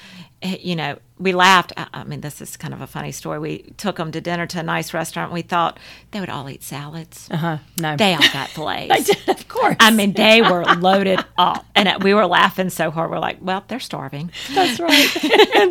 [0.43, 1.73] you know, we laughed.
[1.77, 3.41] I, mean, this is kind of a funny story.
[3.41, 5.33] We took them to dinner to a nice restaurant.
[5.33, 5.79] We thought
[6.13, 7.29] they would all eat salads.
[7.31, 7.59] uh-huh.
[7.81, 8.91] no, They all got fillets.
[8.93, 9.77] I did, of course.
[9.81, 13.11] I mean, they were loaded up, and we were laughing so hard.
[13.11, 14.31] We're like, "Well, they're starving.
[14.55, 15.09] that's right.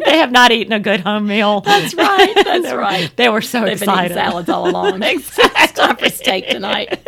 [0.05, 2.33] they have not eaten a good home meal." That's right.
[2.43, 3.11] That's they were, right.
[3.15, 4.15] They were so They've excited.
[4.15, 5.01] salads all along.
[5.03, 6.99] It's time for steak tonight.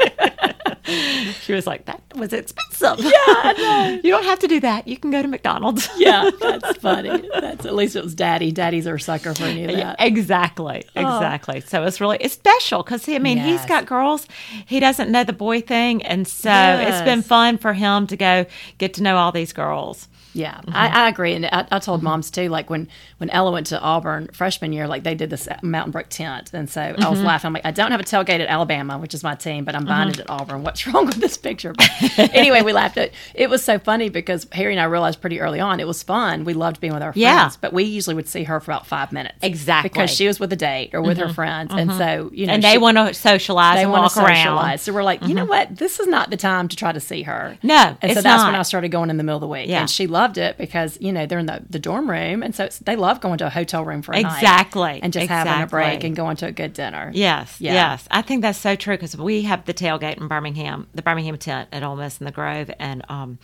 [1.41, 4.87] She was like, "That was expensive." Yeah, you don't have to do that.
[4.87, 5.89] You can go to McDonald's.
[5.97, 7.27] yeah, that's funny.
[7.39, 8.51] That's at least it was Daddy.
[8.51, 10.01] Daddy's our sucker for any of Yeah, that.
[10.01, 11.01] exactly, oh.
[11.01, 11.61] exactly.
[11.61, 14.27] So it's really it's special because I mean he's got girls,
[14.65, 18.45] he doesn't know the boy thing, and so it's been fun for him to go
[18.77, 20.07] get to know all these girls.
[20.33, 20.75] Yeah, mm-hmm.
[20.75, 22.05] I, I agree, and I, I told mm-hmm.
[22.05, 22.49] moms too.
[22.49, 22.87] Like when
[23.17, 26.69] when Ella went to Auburn freshman year, like they did this Mountain Brook tent, and
[26.69, 27.27] so I was mm-hmm.
[27.27, 27.47] laughing.
[27.47, 29.85] I'm like, I don't have a tailgate at Alabama, which is my team, but I'm
[29.85, 30.63] buying it at Auburn.
[30.63, 31.73] What's wrong with this picture?
[31.73, 31.89] But
[32.33, 33.11] anyway, we laughed at.
[33.33, 36.45] It was so funny because Harry and I realized pretty early on it was fun.
[36.45, 37.49] We loved being with our friends, Yeah.
[37.61, 39.89] but we usually would see her for about five minutes, Exactly.
[39.89, 42.63] because she was with a date or with her friends, and so you know, and
[42.63, 44.35] they want to socialize they want to around.
[44.35, 44.81] socialize.
[44.83, 45.75] So we're like, you know what?
[45.75, 47.57] This is not the time to try to see her.
[47.63, 48.59] No, and so that's when.
[48.59, 49.69] I started going in the middle of the week.
[49.69, 49.79] Yeah.
[49.81, 52.65] and she loved it because you know they're in the, the dorm room, and so
[52.65, 54.35] it's, they love going to a hotel room for a night.
[54.35, 57.11] Exactly, and just having a break and going to a good dinner.
[57.13, 57.73] Yes, Yeah.
[57.73, 58.07] yes.
[58.11, 61.69] I think that's so true because we have the tailgate in Birmingham, the Birmingham tent
[61.71, 63.39] at Ole Miss in the Grove, and um,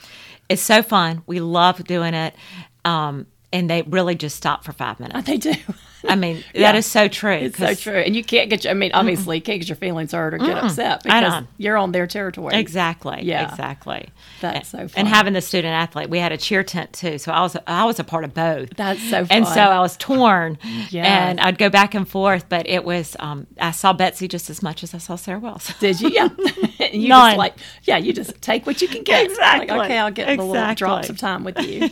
[0.49, 1.23] it's so fun.
[1.25, 2.35] We love doing it,
[2.83, 5.25] um, and they really just stop for five minutes.
[5.25, 5.53] they do.
[6.07, 6.61] I mean, Yeah.
[6.71, 7.31] that is so true.
[7.33, 8.63] It's so true, and you can't get.
[8.63, 11.77] Your, I mean, obviously, you can't get your feelings hurt or get upset because you're
[11.77, 12.53] on their territory.
[12.55, 13.21] Exactly.
[13.23, 13.49] Yeah.
[13.49, 14.09] Exactly.
[14.39, 14.99] That's so And- fun.
[14.99, 17.85] And having the student athlete, we had a cheer tent too, so I was I
[17.85, 18.69] was a part of both.
[18.75, 19.29] That's so funny.
[19.31, 20.59] And so I was torn,
[20.91, 21.07] Yes.
[21.07, 22.49] and I'd go back and forth.
[22.49, 25.73] But it was um, I saw Betsy just as much as I saw Sarah Wells.
[25.79, 26.09] Did you?
[26.09, 26.29] Yeah.
[26.95, 27.31] You None.
[27.31, 29.25] just like, yeah, you just take what you can get.
[29.25, 29.67] Exactly.
[29.75, 30.75] Like, okay, I'll get the little Exactly.
[30.75, 31.89] drops of time with you.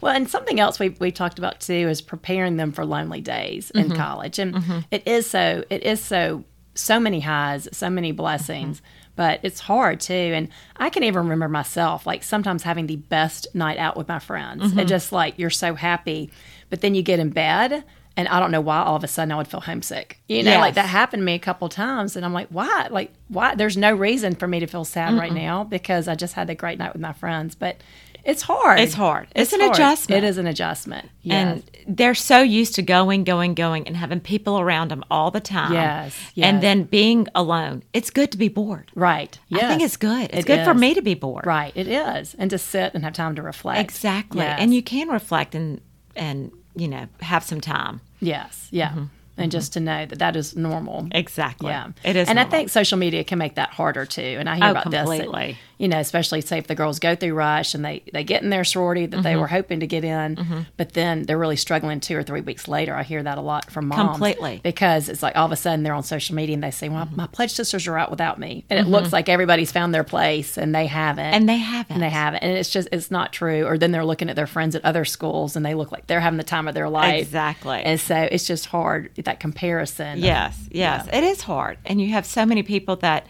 [0.00, 3.70] Well, and something else we we talked about too is preparing them for lonely days
[3.74, 3.90] Mm-hmm.
[3.92, 8.80] in college, and it is so it is so so many highs, so many blessings.
[9.16, 13.48] But it's hard too, and I can even remember myself like sometimes having the best
[13.54, 14.78] night out with my friends, Mm-hmm.
[14.78, 16.30] and just like you're so happy,
[16.70, 17.82] but then you get in bed,
[18.16, 20.20] and I don't know why all of a sudden I would feel homesick.
[20.28, 22.86] You know, like that happened to me a couple times and i'm like why?
[22.90, 23.56] Like why?
[23.56, 26.54] There's no reason for me to feel sad right now because i just had a
[26.54, 27.56] great night with my friends.
[27.56, 27.76] But
[28.24, 29.28] it's hard It's hard.
[29.34, 30.24] It's an adjustment.
[30.24, 31.62] it is an adjustment yes.
[31.86, 35.40] And they're so used to going, going, going, and having people around them all the
[35.40, 35.72] time.
[35.72, 36.46] Yes, yes.
[36.46, 37.82] And then being alone.
[37.92, 38.90] It's good to be bored.
[38.94, 39.62] right yes.
[39.64, 40.24] I think it's good.
[40.32, 41.46] It's It good for me to be bored.
[41.46, 44.40] right it is and to sit and have time to reflect Exactly.
[44.40, 44.58] Yes.
[44.60, 45.80] And you can reflect and
[46.16, 48.00] and you know have some time.
[48.20, 49.04] yes yeah mm-hmm.
[49.38, 51.70] And just to know that that is normal Exactly.
[51.70, 52.28] Yeah, It is.
[52.28, 54.36] and I think social media can make that harder too.
[54.38, 57.14] And I hear Oh, about this, that, you know, especially say if the girls go
[57.14, 59.22] through rush and they they get in their sorority that Mm-hmm.
[59.24, 62.68] they were hoping to get in, but then they're really struggling two or three weeks
[62.68, 62.94] later.
[62.94, 64.60] I hear that a lot from moms, Completely.
[64.62, 67.08] because it's like all of a sudden they're on social media and they say, "Well,
[67.14, 70.56] my pledge sisters are out without me," and it looks like everybody's found their place
[70.58, 71.34] and they haven't, Mm-hmm.
[71.34, 71.94] and they haven't.
[71.94, 73.64] and they haven't, and it's just it's not true.
[73.64, 76.20] Or then they're looking at their friends at other schools and they look like they're
[76.20, 77.82] having the time of their life, Exactly.
[77.82, 80.18] And so it's just hard that comparison.
[80.18, 83.26] Yes, yes, it is hard, and you have so many people that,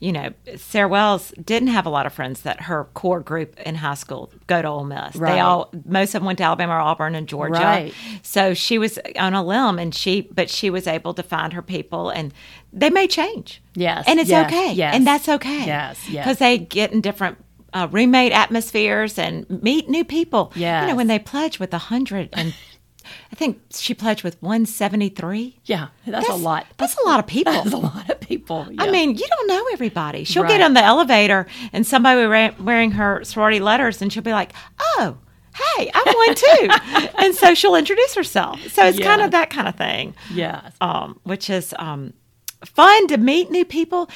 [0.00, 3.76] you know, Sarah Wells didn't have a lot of friends that her core group in
[3.76, 5.16] high school go to Ole Miss.
[5.16, 5.34] Right.
[5.34, 7.60] They all, most of them went to Alabama or Auburn and Georgia.
[7.60, 7.94] Right.
[8.22, 11.62] So she was on a limb, and she, but she was able to find her
[11.62, 12.34] people, and
[12.72, 13.62] they may change.
[13.74, 14.72] Yes, and it's yes, okay.
[14.72, 14.94] yes.
[14.94, 15.64] and that's okay.
[15.64, 16.24] Yes, yes.
[16.24, 17.38] because they get in different.
[17.72, 20.50] Uh, roommate atmospheres and meet new people.
[20.54, 20.80] Yeah.
[20.82, 22.54] You know when they pledge with a hundred and
[23.32, 25.58] I think she pledged with one seventy three.
[25.64, 26.66] Yeah, that's, a lot.
[26.78, 27.52] That's a lot of people.
[27.52, 28.66] That's a lot of people.
[28.78, 30.24] I mean, you don't know everybody.
[30.24, 30.52] She'll Right.
[30.52, 34.52] get on the elevator and somebody will wearing her sorority letters, and she'll be like,
[34.98, 35.18] "Oh,
[35.76, 38.60] hey, I'm one too," and so she'll introduce herself.
[38.72, 40.70] So it's kind of that kind of thing, Yeah.
[40.80, 42.12] um, which is um,
[42.64, 44.08] fun to meet new people.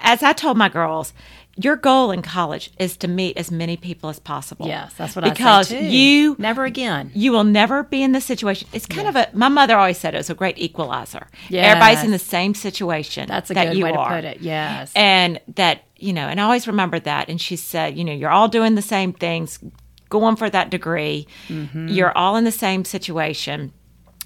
[0.00, 1.12] As I told my girls.
[1.60, 4.66] Your goal in college is to meet as many people as possible.
[4.68, 5.82] yes, that's what because I say too.
[5.82, 7.10] Because you never again.
[7.14, 8.68] you will never be in this situation.
[8.72, 9.28] It's kind of a.
[9.32, 11.26] My mother always said it was a great equalizer.
[11.48, 11.66] Yes.
[11.66, 13.26] Everybody's in the same situation.
[13.28, 14.08] That's a that good you way are.
[14.08, 14.40] to put it.
[14.40, 17.28] Yes, And that you know, and I always remember that.
[17.28, 19.58] And she said, you know, you're all doing the same things,
[20.08, 21.26] going for that degree.
[21.48, 21.88] Mm-hmm.
[21.88, 23.72] You're all in the same situation.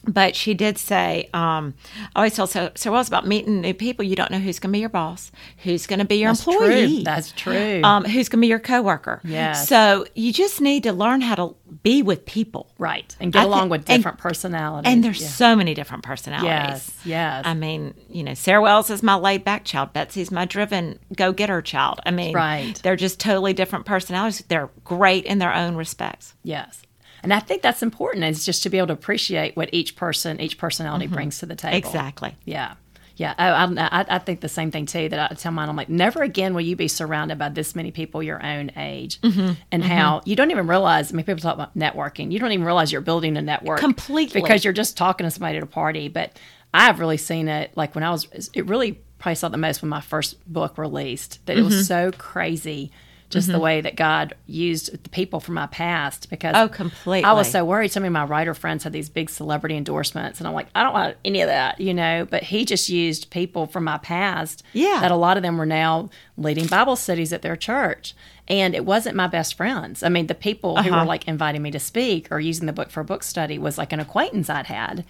[0.05, 1.75] But she did say, um,
[2.17, 4.05] I always tell so, so well, it's about meeting new people.
[4.05, 6.45] You don't know who's going to be your boss, who's going to be your That's
[6.45, 6.95] employee.
[6.97, 7.05] true.
[7.05, 7.81] That's true.
[7.85, 9.21] Um, who's going to be your coworker.
[9.23, 9.53] Yeah.
[9.53, 12.73] So you just need to learn how to be with people.
[12.79, 14.91] right, and get I along thi- with and- different personalities.
[14.93, 15.29] And there's Yeah.
[15.29, 16.49] so many different personalities.
[16.49, 19.93] yes, yes, I mean, you know, Sarah Wells is my laid back child.
[19.93, 22.01] Betsy's my driven go getter child.
[22.05, 22.75] I mean, Right.
[22.83, 24.43] they're just totally different personalities.
[24.49, 26.35] They're great in their own respects.
[26.43, 26.83] yes.
[27.23, 30.41] And I think that's important is just to be able to appreciate what each person,
[30.41, 31.77] each personality brings to the table.
[31.79, 31.87] Mm-hmm.
[31.87, 32.37] Exactly.
[32.45, 32.75] Yeah.
[33.17, 35.09] Yeah, I, I, I- I think the same thing too.
[35.11, 37.91] That I tell mine, I'm like, never again will you be surrounded by this many
[37.91, 39.53] people your own age, Mm-hmm.
[39.71, 41.13] and how you don't even realize.
[41.13, 42.33] I mean, people talk about networking.
[42.33, 44.41] You don't even realize you're building a network Completely.
[44.41, 46.09] because you're just talking to somebody at a party.
[46.09, 46.39] But
[46.73, 47.71] I've really seen it.
[47.77, 51.45] Like when I was, it really probably saw the most when my first book released.
[51.47, 51.65] That it Mm-hmm.
[51.67, 52.91] was so crazy
[53.33, 57.25] just the way that God used the people from my past because Oh, completely.
[57.25, 57.90] I was so worried.
[57.90, 60.92] Some of my writer friends had these big celebrity endorsements, and I'm like, I don't
[60.92, 62.27] want any of that, you know.
[62.31, 64.62] But he just used people from my past.
[64.73, 65.01] Yeah.
[65.01, 68.14] That a lot of them were now leading Bible studies at their church.
[68.49, 70.03] And it wasn't my best friends.
[70.03, 71.01] I mean, the people who Uh-huh.
[71.01, 73.79] were like inviting me to speak or using the book for a book study was
[73.79, 75.05] like an acquaintance I'd had.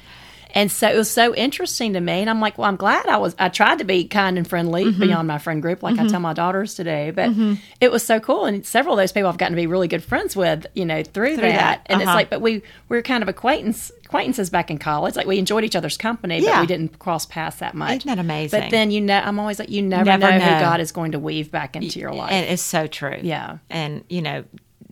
[0.55, 2.21] And so it was so interesting to me.
[2.21, 4.85] And I'm like, well, I'm glad I was, I tried to be kind and friendly
[4.85, 5.01] Mm-hmm.
[5.01, 7.11] beyond my friend group, like I tell my daughters today.
[7.11, 7.31] But
[7.81, 8.45] it was so cool.
[8.45, 11.03] And several of those people I've gotten to be really good friends with, you know,
[11.03, 11.85] through, Through that.
[11.85, 11.87] that.
[11.87, 12.17] And it's Uh-huh.
[12.17, 15.17] like, but we, we were kind of acquaintance, acquaintances back in college.
[15.17, 17.99] Like we enjoyed each other's company, but we didn't cross paths that much.
[17.99, 18.61] Isn't that amazing?
[18.61, 20.45] But then, you know, I'm always like, you never, Never know, know.
[20.45, 22.31] who God is going to weave back into your life.
[22.33, 23.19] And it's so true.
[23.23, 23.59] Yeah.
[23.71, 24.45] And, you know,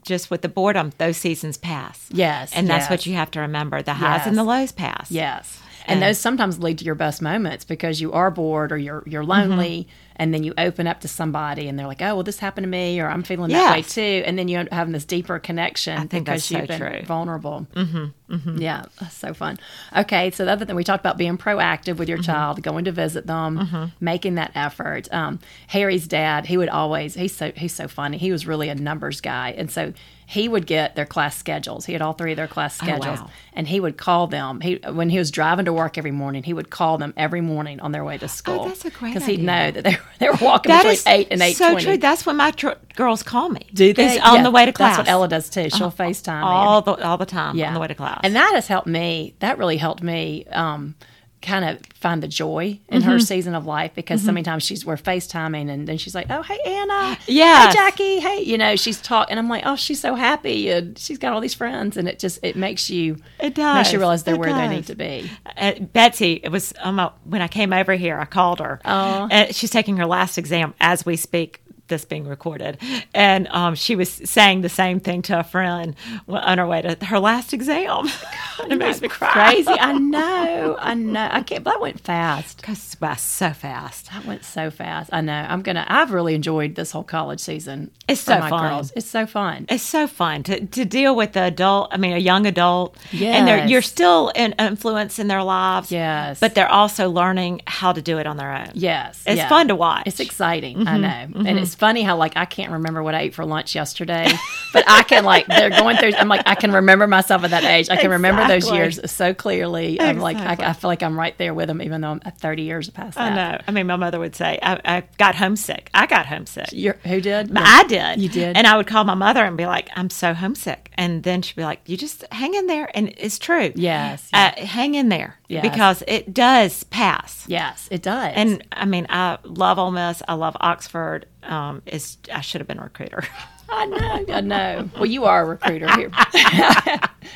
[0.03, 2.07] just with the boredom, those seasons pass.
[2.11, 2.91] Yes, And that's yes.
[2.91, 3.83] what you have to remember.
[3.83, 5.11] The highs and the lows pass.
[5.11, 5.61] Yes.
[5.87, 9.03] And, And- those sometimes lead to your best moments because you are bored or you're
[9.07, 10.10] you're lonely mm-hmm.
[10.21, 12.69] And then you open up to somebody and they're like, "Oh, well this happened to
[12.69, 16.07] me or I'm feeling that way too." And then you're having this deeper connection I
[16.07, 17.03] think because you've been true.
[17.07, 17.67] vulnerable.
[17.75, 18.59] Mm-hmm.
[18.59, 19.59] Yeah, that's so fun.
[19.97, 22.31] Okay, so the other thing we talked about being proactive with your Mm-hmm.
[22.33, 25.09] child, going to visit them, making that effort.
[25.13, 28.19] Um, Harry's dad, he would always he's so he's so funny.
[28.19, 29.93] He was really a numbers guy, and so
[30.31, 31.87] he would get their class schedules.
[31.87, 33.31] He had all three of their class schedules, Oh, wow.
[33.53, 34.61] and he would call them.
[34.61, 37.81] He when he was driving to work every morning, he would call them every morning
[37.81, 38.61] on their way to school.
[38.61, 41.13] Oh, that's a great because he'd know that they were, they were walking That between
[41.15, 41.85] eight and eight so twenty.
[41.85, 41.97] true.
[41.97, 43.67] That's when my tr- girls call me.
[43.75, 44.17] Do they?
[44.17, 44.97] Is on Yeah, the way to class.
[44.99, 45.69] That's what Ella does too.
[45.69, 46.47] She'll FaceTime me.
[46.47, 48.21] all the all the time on the way to class.
[48.23, 49.35] And that has helped me.
[49.41, 50.95] That really helped me um,
[51.43, 53.11] kind of find the joy in Mm-hmm.
[53.11, 56.27] her season of life because so many times she's we're FaceTiming and then she's like,
[56.31, 57.69] "Oh, hey Anna, Yeah.
[57.69, 59.31] hey Jackie, hey," you know, she's talking.
[59.33, 62.19] And I'm like, "Oh, she's so happy and she's got all these friends," and it
[62.19, 63.75] just it makes you It does.
[63.77, 64.01] makes you does.
[64.01, 65.31] realize they're It where they need to be.
[65.57, 68.19] Uh, Betsy, it was um, uh, when I came over here.
[68.19, 68.81] I called her.
[68.85, 69.29] Oh.
[69.31, 71.63] And she's taking her last exam as we speak.
[71.89, 72.79] This being recorded,
[73.15, 75.97] and um, she was saying the same thing to a friend
[76.29, 78.07] on her way to her last exam.
[78.69, 79.31] it makes me cry.
[79.33, 81.29] Crazy, I know, I know.
[81.31, 81.65] I can't.
[81.65, 82.59] But that went fast.
[82.59, 84.11] because wow, so fast.
[84.11, 85.11] That went so fast.
[85.13, 85.47] I know.
[85.49, 85.85] I'm gonna.
[85.89, 87.91] I've really enjoyed this whole college season.
[88.09, 88.51] It's so fun.
[88.71, 88.93] girls.
[88.97, 89.67] It's so fun.
[89.69, 91.89] It's so fun to, to deal with the adult.
[91.93, 95.93] I mean, a young adult, and they're, you're still an influence in their lives.
[95.93, 96.41] Yes.
[96.41, 98.71] but they're also learning how to do it on their own.
[98.75, 99.49] Yes, It's yeah.
[99.49, 100.05] fun to watch.
[100.07, 100.87] It's exciting.
[100.87, 101.43] I Mm-hmm.
[101.43, 104.27] know, and it's funny how like I can't remember what I ate for lunch yesterday,
[104.73, 106.13] but I can like they're going through.
[106.15, 107.89] I'm like I can remember myself at that age.
[107.91, 110.01] I can remember those years so clearly.
[110.01, 112.63] I'm like I, I feel like I'm right there with them, even though I'm 30
[112.63, 113.35] years past I that.
[113.35, 113.65] know.
[113.67, 115.91] I mean, my mother would say, I, I got homesick.
[115.95, 116.69] I got homesick.
[116.73, 117.51] You're, who did?
[117.57, 118.21] I did.
[118.21, 118.57] You did?
[118.57, 120.91] And I would call my mother and be like, I'm so homesick.
[120.95, 122.91] And then she'd be like, You just hang in there.
[122.95, 123.73] And it's true.
[123.75, 124.29] Yes.
[124.33, 125.63] Uh, hang in there Yes.
[125.63, 127.45] because it does pass.
[127.49, 128.33] yes, it does.
[128.37, 130.23] And I mean, I love Ole Miss.
[130.29, 131.27] I love Oxford.
[131.43, 133.25] Um, it's, I should have been a recruiter.
[133.73, 134.91] I know, I know.
[134.97, 136.11] Well, you are a recruiter here.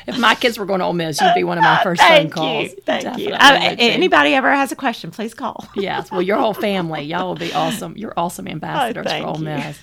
[0.07, 2.29] if my kids were going to Ole Miss, you'd be one of my first phone
[2.29, 2.63] calls.
[2.71, 2.77] you.
[2.85, 3.29] Thank you.
[3.29, 5.67] Definitely Uh, would anybody ever has a question, please call.
[5.75, 6.11] Yes.
[6.11, 7.95] Well, your whole family, y'all will be awesome.
[7.97, 9.43] You're awesome ambassadors for thank Ole you.
[9.45, 9.79] Miss.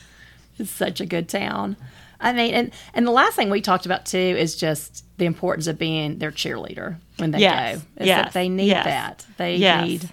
[0.59, 1.77] It's such a good town.
[2.21, 5.67] I mean, and and the last thing we talked about too is just the importance
[5.67, 7.77] of being their cheerleader when they Yes.
[7.79, 7.83] go.
[8.03, 8.25] Is Yes.
[8.27, 8.85] that they need Yes.
[8.85, 9.27] that.
[9.39, 9.87] They Yes.
[9.89, 10.11] need.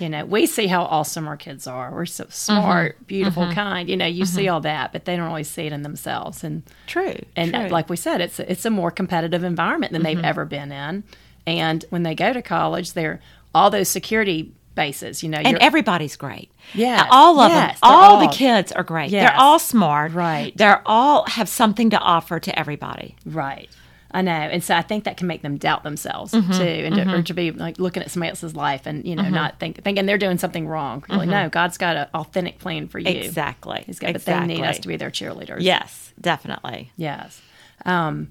[0.00, 1.90] You know, we see how awesome our kids are.
[1.92, 3.04] We're so smart, Mm-hmm.
[3.04, 3.88] beautiful, kind.
[3.88, 6.42] You know, you see all that, but they don't always see it in themselves.
[6.44, 7.16] And True.
[7.36, 7.68] and true.
[7.68, 10.16] like we said, it's a, it's a more competitive environment than Mm-hmm.
[10.16, 11.04] they've ever been in.
[11.46, 13.20] And when they go to college, they're
[13.54, 15.22] all those security bases.
[15.22, 16.50] You know, and everybody's great.
[16.74, 17.90] Yeah, all of Yes, them.
[17.90, 19.10] All, all- the kids are great.
[19.10, 19.28] Yes.
[19.30, 20.12] They're all smart.
[20.12, 20.56] Right.
[20.56, 23.16] They're all have something to offer to everybody.
[23.26, 23.68] Right.
[24.12, 24.32] I know.
[24.32, 26.52] And so I think that can make them doubt themselves Mm-hmm.
[26.52, 26.58] too.
[26.62, 29.58] And to, or to be like looking at somebody else's life and, you know, not
[29.60, 31.04] think, thinking they're doing something wrong.
[31.08, 33.06] Like, no, God's got an authentic plan for you.
[33.06, 33.24] Mm-hmm.
[33.24, 33.84] Exactly.
[33.86, 34.34] He's got, exactly.
[34.34, 35.58] but they need us to be their cheerleaders.
[35.60, 36.92] Yes, definitely.
[36.96, 37.40] Yes.
[37.86, 38.28] Um,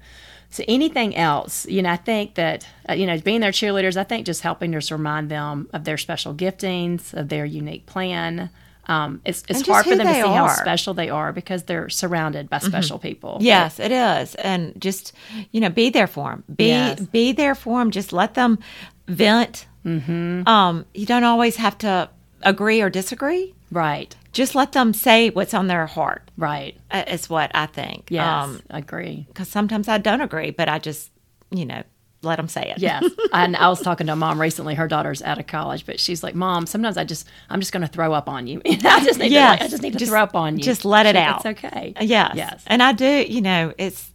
[0.50, 4.04] so anything else, you know, I think that, uh, you know, being their cheerleaders, I
[4.04, 8.50] think just helping just remind them of their special giftings, of their unique plan.
[8.90, 11.88] Um, it's it's hard for them to see they how special they are because they're
[11.88, 13.38] surrounded by special people.
[13.40, 15.12] Yes, it is, and just
[15.52, 16.44] you know, be there for them.
[16.54, 17.00] Be Yes.
[17.00, 17.90] be there for them.
[17.92, 18.58] Just let them
[19.06, 19.66] vent.
[19.86, 20.46] Mm-hmm.
[20.48, 22.10] Um, you don't always have to
[22.42, 23.54] agree or disagree.
[23.70, 24.14] Right.
[24.32, 26.28] Just let them say what's on their heart.
[26.36, 26.76] Right.
[26.92, 28.08] Is what I think.
[28.10, 28.26] Yes.
[28.26, 29.26] Um, agree.
[29.28, 31.12] because sometimes I don't agree, but I just
[31.50, 31.82] you know
[32.22, 32.78] let them say it.
[32.78, 33.04] Yes.
[33.32, 34.74] and I was talking to a mom recently.
[34.74, 37.82] Her daughter's out of college, but she's like, "Mom, sometimes I just, I'm just going
[37.82, 38.60] to throw up on you.
[38.66, 39.46] I just need Yes.
[39.46, 40.62] to, like, I just need to Just- throw up on you.
[40.64, 41.46] just let it like, out.
[41.46, 41.94] It's okay.
[42.00, 42.32] Yes.
[42.36, 42.62] Yes.
[42.66, 44.10] And I do, you know, it's,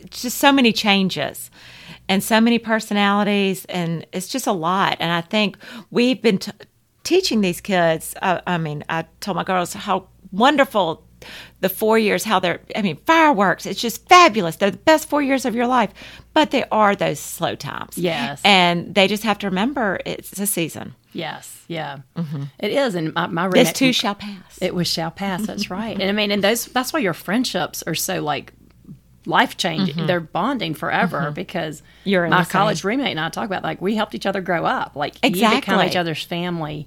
[0.00, 1.50] it's just so many changes
[2.08, 4.96] and so many personalities, and it's just a lot.
[5.00, 5.56] And I think
[5.90, 6.52] we've been t-
[7.04, 8.14] teaching these kids.
[8.22, 11.04] Uh, I mean, I told my girls how wonderful
[11.60, 15.22] the four years how they're i mean fireworks it's just fabulous they're the best four
[15.22, 15.90] years of your life
[16.34, 18.40] but they are those slow times Yes.
[18.44, 21.98] and they just have to remember it's a season Yes, yeah,
[22.60, 22.94] It is.
[22.94, 23.50] And my, my Mm-hmm.
[23.54, 25.44] this too shall pass It was shall pass.
[25.44, 25.98] That's right.
[26.00, 28.52] And I mean, and those that's why your friendships are so like
[29.26, 30.06] life changing.
[30.06, 32.08] They're bonding forever because Mm-hmm.
[32.10, 34.94] You're my college roommate and I talk about like we helped each other grow up.
[34.94, 35.74] Like you become Exactly.
[35.74, 35.88] Mm-hmm.
[35.88, 36.86] each other's family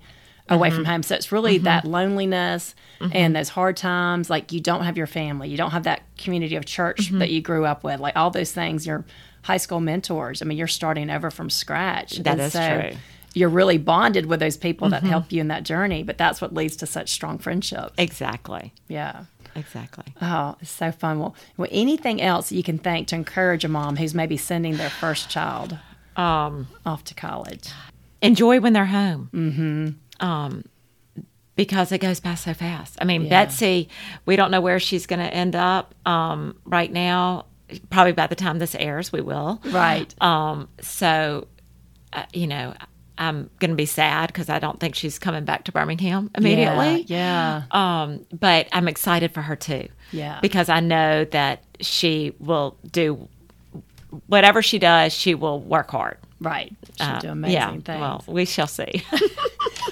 [0.49, 1.03] away from home.
[1.03, 2.75] So it's really that loneliness
[3.11, 4.29] and those hard times.
[4.29, 5.49] Like you don't have your family.
[5.49, 7.19] You don't have that community of church Mm-hmm.
[7.19, 7.99] that you grew up with.
[7.99, 8.85] Like all those things.
[8.85, 9.05] Your
[9.43, 10.41] high school mentors.
[10.41, 12.17] I mean, you're starting over from scratch.
[12.17, 12.97] That And is so true.
[13.35, 15.05] You're really bonded with those people Mm-hmm.
[15.05, 17.93] that help you in that journey, but that's what leads to such strong friendships.
[17.97, 19.25] exactly Yeah.
[19.55, 21.19] exactly Oh, it's so fun.
[21.19, 24.89] Well, well, anything else you can think to encourage a mom who's maybe sending their
[24.91, 25.77] first child
[26.15, 27.69] um off to college?
[28.21, 29.29] enjoy when they're home.
[29.33, 29.89] Mm-hmm.
[30.24, 30.63] Um,
[31.55, 32.97] because it goes by so fast.
[32.99, 33.30] I mean, Yeah.
[33.30, 33.89] Betsy,
[34.26, 37.45] we don't know where she's going to end up um, right now.
[37.89, 39.61] Probably by the time this airs, we will.
[39.65, 40.13] Right.
[40.21, 41.47] Um, so,
[42.11, 42.74] uh, you know,
[43.17, 47.03] I'm going to be sad because I don't think she's coming back to Birmingham immediately.
[47.07, 47.63] Yeah.
[47.71, 49.88] Um, but I'm excited for her too.
[50.11, 50.39] Yeah.
[50.41, 53.28] Because I know that she will do
[54.28, 56.17] whatever she does, she will work hard.
[56.43, 56.73] Right.
[56.97, 57.87] She'll Uh, do amazing yeah, things.
[57.87, 59.03] Well, we shall see.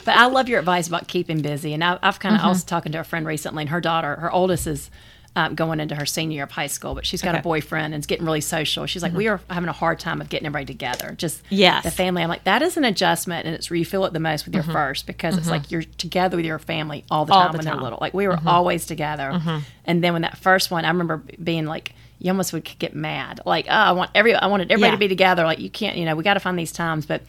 [0.06, 1.74] But I love your advice about keeping busy.
[1.74, 2.50] And I, I've kind of, Mm-hmm.
[2.50, 4.90] Was talking to a friend recently, and her daughter, her oldest is
[5.36, 7.38] um, going into her senior year of high school, but she's got a Okay.
[7.40, 7.50] Mm-hmm.
[7.50, 8.86] boyfriend and is getting really social.
[8.88, 11.14] She's like, we are having a hard time of getting everybody together.
[11.18, 11.84] Just Yes.
[11.84, 12.24] the family.
[12.24, 14.56] I'm like, that is an adjustment, and it's where you feel it the most with
[14.56, 17.38] your first because it's like you're together with your family all the Mm-hmm.
[17.38, 17.74] All time the when time.
[17.74, 17.80] Mm-hmm.
[17.80, 18.00] they're little.
[18.02, 19.62] Like we were always together.
[19.86, 23.42] And then when that first one, I remember being like, you almost would get mad.
[23.46, 24.96] Like, oh, I want every, I wanted everybody Yeah.
[24.96, 25.44] to be together.
[25.44, 27.08] Like, you can't, you know, we got to find these times.
[27.08, 27.24] But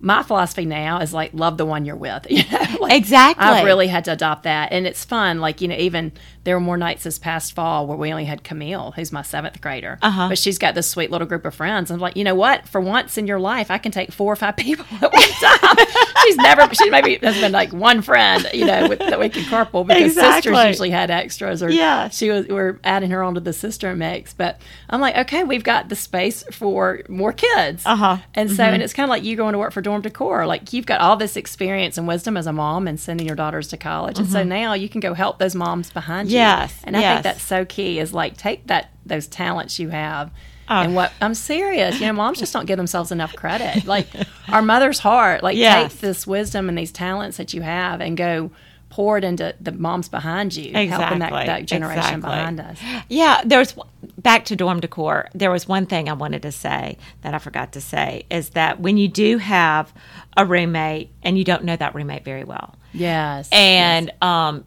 [0.00, 2.26] my philosophy now is like, love the one you're with.
[2.30, 3.44] You know, like, Exactly.
[3.44, 5.40] I've really had to adopt that, and it's fun.
[5.40, 6.12] Like, you know, even
[6.48, 9.60] there were more nights this past fall where we only had Camille, who's my seventh
[9.60, 10.30] grader, Uh-huh.
[10.30, 11.90] but she's got this sweet little group of friends.
[11.90, 12.66] I'm like, you know what?
[12.66, 15.86] For once in your life, I can take four or five people at one time.
[16.24, 19.42] she's never, she maybe has been like one friend, you know, with, that we can
[19.44, 20.52] carpool because Exactly.
[20.52, 22.08] sisters usually had extras, or Yeah.
[22.08, 22.46] she was.
[22.48, 26.44] We're adding her onto the sister mix, but I'm like, okay, we've got the space
[26.50, 28.16] for more kids, Uh-huh.
[28.34, 30.46] and so, and it's kind of like you going to work for Dorm Decor.
[30.46, 33.68] Like you've got all this experience and wisdom as a mom and sending your daughters
[33.68, 34.18] to college.
[34.18, 36.37] And so now you can go help those moms behind you.
[36.38, 37.14] Yes, And I yes.
[37.14, 40.30] think that's so key is like take that those talents you have.
[40.70, 40.74] Oh.
[40.82, 43.84] And what I'm serious, you know, moms just don't give themselves enough credit.
[43.86, 44.06] Like
[44.48, 45.92] our mother's heart, like Yes.
[45.92, 48.50] take this wisdom and these talents that you have and go
[48.90, 52.20] pour it into the moms behind you, helping that, that generation exactly.
[52.22, 52.78] behind us.
[53.08, 53.74] Yeah, there's
[54.16, 55.28] back to dorm decor.
[55.34, 58.80] There was one thing I wanted to say that I forgot to say is that
[58.80, 59.92] when you do have
[60.38, 63.48] a roommate and you don't know that roommate very well, Yes.
[63.52, 64.64] and um,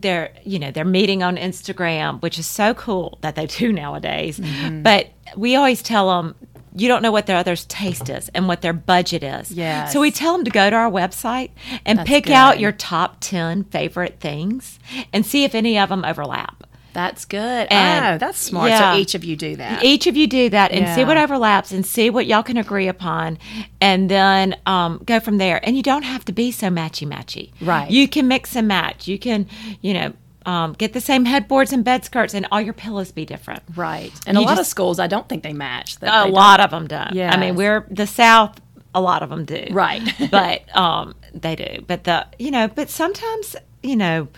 [0.00, 4.38] they're you know they're meeting on Instagram, which is so cool that they do nowadays.
[4.38, 4.82] Mm-hmm.
[4.82, 6.34] But we always tell them.
[6.76, 9.52] You don't know what their other's taste is and what their budget is.
[9.52, 9.92] Yes.
[9.92, 11.50] So we tell them to go to our website
[11.86, 14.80] and That's pick out your top 10 favorite things
[15.12, 16.64] and see if any of them overlap.
[16.94, 17.66] That's good.
[17.70, 18.70] And- oh, that's smart.
[18.70, 18.94] yeah.
[18.94, 19.84] So each of you do that.
[19.84, 22.88] Each of you do that and see what overlaps and see what y'all can agree
[22.88, 23.38] upon,
[23.80, 25.60] and then um, go from there.
[25.62, 27.50] And you don't have to be so matchy matchy.
[27.60, 27.90] Right.
[27.90, 29.06] You can mix and match.
[29.06, 29.46] You can,
[29.82, 30.12] you know,
[30.46, 33.62] um, get the same headboards and bed skirts, and all your pillows be different.
[33.76, 34.12] Right.
[34.26, 35.98] And a You lot of schools, I don't think they match.
[36.00, 37.14] That A they lot of them don't.
[37.16, 38.60] I mean, we're the South.
[38.96, 39.66] A lot of them do.
[39.72, 40.02] Right.
[40.30, 41.82] but um, they do.
[41.86, 44.28] But the you know, but sometimes you know,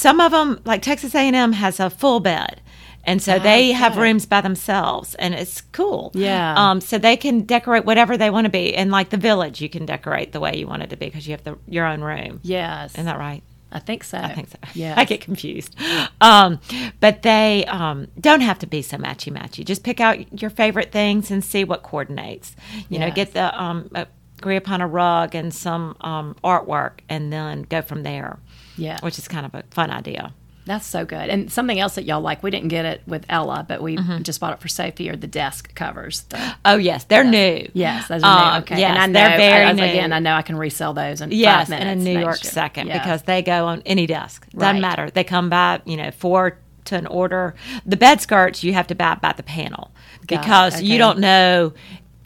[0.00, 2.62] some of them like Texas A and M has a full bed.
[3.04, 6.10] And so they have rooms by themselves, and it's cool.
[6.14, 6.54] Yeah.
[6.56, 6.80] Um.
[6.82, 9.86] So they can decorate whatever they want to be, and like the village, you can
[9.86, 12.40] decorate the way you want it to be because you have the your own room.
[12.42, 12.92] Yes.
[12.92, 13.42] Isn't that right?
[13.72, 14.18] I think so.
[14.18, 14.58] I think so.
[14.74, 14.94] Yeah.
[14.98, 15.76] I get confused.
[16.20, 16.60] Um,
[17.00, 19.64] but they um, don't have to be so matchy matchy.
[19.64, 22.54] Just pick out your favorite things and see what coordinates.
[22.90, 23.90] You know, get the um,
[24.38, 28.38] agree upon a rug and some um, artwork, and then go from there.
[28.80, 28.98] Yeah.
[29.00, 30.32] which is kind of a fun idea.
[30.66, 31.30] That's so good.
[31.30, 34.22] And something else that y'all like, we didn't get it with Ella, but we Mm-hmm.
[34.22, 36.20] just bought it for Sophie, are the desk covers.
[36.24, 37.68] The, Oh yes, they're new.
[37.72, 38.56] yes, those are new.
[38.56, 38.78] Um, Okay.
[38.78, 39.82] yes, and I know, they're very I- new.
[39.82, 42.50] again, I know I can resell those in Yes, five in a New York year.
[42.52, 42.98] second Yes.
[42.98, 44.46] because they go on any desk.
[44.50, 44.80] Doesn't Right.
[44.80, 45.10] matter.
[45.10, 47.54] They come by, you know, four to an order.
[47.86, 49.90] The bed skirts you have to buy by the panel
[50.26, 50.84] Got because Okay.
[50.84, 51.72] you don't know,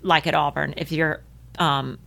[0.02, 1.20] like at Auburn, if your
[1.58, 1.98] um,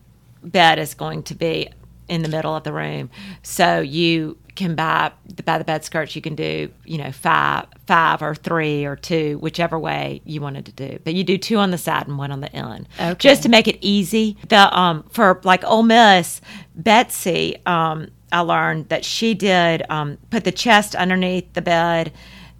[0.43, 1.69] bed is going to be
[2.07, 3.09] in the middle of the room.
[3.43, 6.15] So you can buy the by the bed skirts.
[6.15, 10.65] You can do, you know, five, five or three or two, whichever way you wanted
[10.65, 10.99] to do.
[11.03, 13.15] But you do two on the side and one on the end, Okay.
[13.19, 14.37] just to make it easy.
[14.49, 16.41] The um for like Ole Miss,
[16.75, 22.11] Betsy um I learned that she did um, put the chest underneath the bed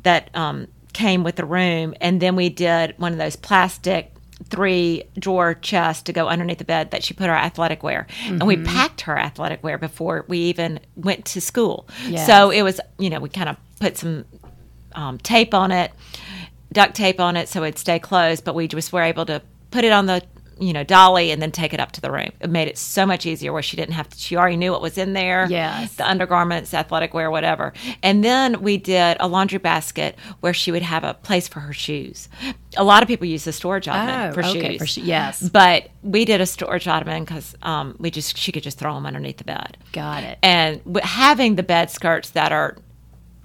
[0.04, 4.14] that um, came with the room, and then we did one of those plastic
[4.49, 8.05] three drawer chest to go underneath the bed that she put our athletic wear.
[8.25, 11.88] And we packed her athletic wear before we even went to school.
[12.07, 12.27] Yes.
[12.27, 14.25] so it was you know we kind of put some
[14.93, 15.91] um, tape on it
[16.73, 19.83] duct tape on it so it'd stay closed but we just were able to put
[19.83, 20.21] it on the
[20.60, 23.05] you know dolly and then take it up to the room it made it so
[23.05, 25.93] much easier where she didn't have to she already knew what was in there Yes.
[25.95, 30.82] the undergarments athletic wear whatever and then we did a laundry basket where she would
[30.82, 32.28] have a place for her shoes
[32.76, 35.47] a lot of people use the storage ottoman Oh, for okay, shoes for sho- yes.
[35.49, 39.05] but we did a storage ottoman because um, we just she could just throw them
[39.05, 40.38] underneath the bed Got it.
[40.43, 42.78] and w- having the bed skirts that are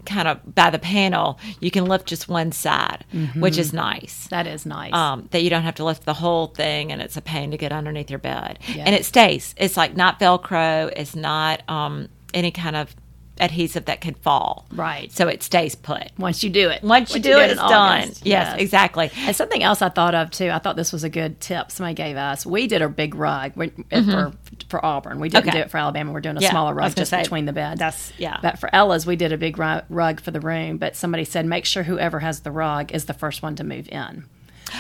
[0.05, 3.05] kind of by the panel, you can lift just one side,
[3.39, 4.27] which is nice.
[4.29, 4.93] That is nice.
[4.93, 7.57] Um, that you don't have to lift the whole thing, and it's a pain to
[7.57, 8.59] get underneath your bed.
[8.87, 9.55] And it stays.
[9.57, 10.93] It's like not Velcro.
[10.97, 12.95] It's not um, any kind of
[13.43, 14.67] adhesive that could fall.
[14.73, 15.11] Right.
[15.13, 16.11] So it stays put.
[16.19, 16.83] once you do it.
[16.83, 18.03] Once you do it, in it's done.
[18.05, 18.25] August.
[18.25, 19.11] Yes, exactly.
[19.17, 20.49] And something else I thought of too.
[20.51, 22.47] I thought this was a good tip somebody gave us.
[22.47, 24.33] We did a big rug we, for
[24.69, 25.19] for Auburn.
[25.21, 25.49] We didn't Mm-hmm.
[25.49, 25.59] Okay.
[25.59, 26.13] do it for Alabama.
[26.13, 27.79] We're doing a Yeah, smaller rug just say, between the beds.
[27.79, 28.39] that's- yeah.
[28.41, 30.79] But for Ella's, we did a big rug for the room.
[30.79, 33.89] But somebody said make sure whoever has the rug is the first one to move
[33.89, 34.25] in.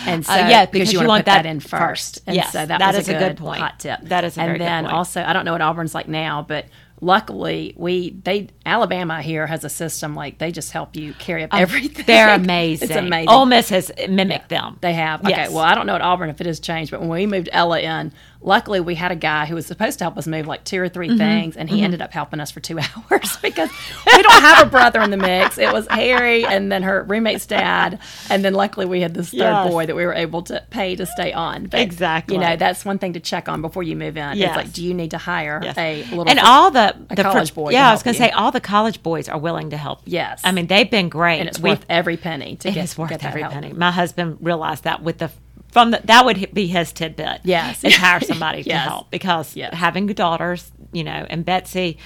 [0.06, 1.70] And so, Uh, yeah, because you wanna want put that, that in first.
[1.70, 2.22] first.
[2.26, 3.60] And Yes, so that, that was is a good good point.
[3.60, 4.00] hot tip.
[4.04, 4.94] That is a and then point.
[4.94, 6.66] also, I don't know what Auburn's like now, but
[7.02, 11.50] luckily we they Alabama here has a system like they just help you carry up
[11.52, 12.04] oh, everything.
[12.04, 12.88] Oh, They're amazing.
[12.88, 13.28] It's amazing.
[13.28, 14.78] Ole Miss has mimicked them.
[14.80, 15.20] They have.
[15.20, 15.30] Okay.
[15.30, 15.50] Yes.
[15.50, 17.80] Well, I don't know at Auburn if it has changed, but when we moved Ella
[17.80, 18.12] in,
[18.42, 20.88] luckily we had a guy who was supposed to help us move like two or
[20.88, 21.18] 3 Mm-hmm.
[21.18, 22.78] things, and he ended up helping us for two
[23.10, 23.70] hours because
[24.06, 25.58] we don't have a brother in the mix.
[25.58, 27.98] It was Harry and then her roommate's dad,
[28.30, 29.70] and then luckily we had this third Yes.
[29.70, 31.66] boy that we were able to pay to stay on.
[31.66, 32.34] But, Exactly.
[32.36, 34.36] You know, that's one thing to check on before you move in.
[34.38, 34.48] Yes.
[34.48, 35.76] It's like, do you need to hire Yes.
[35.78, 38.18] a little and all the the college fr- boy to Yeah, I was going to
[38.18, 40.00] say all the college boys are willing to help.
[40.04, 40.40] Yes.
[40.44, 41.40] I mean they've been great.
[41.40, 43.52] and it's We've- worth every penny to it get, is worth every help.
[43.54, 43.72] penny.
[43.72, 45.30] My husband realized that with the
[45.72, 47.40] from the that would be his tidbit.
[47.42, 47.82] Yes.
[47.82, 49.74] is hire somebody to help because Yes.
[49.74, 51.98] having daughters, you know, and Betsy,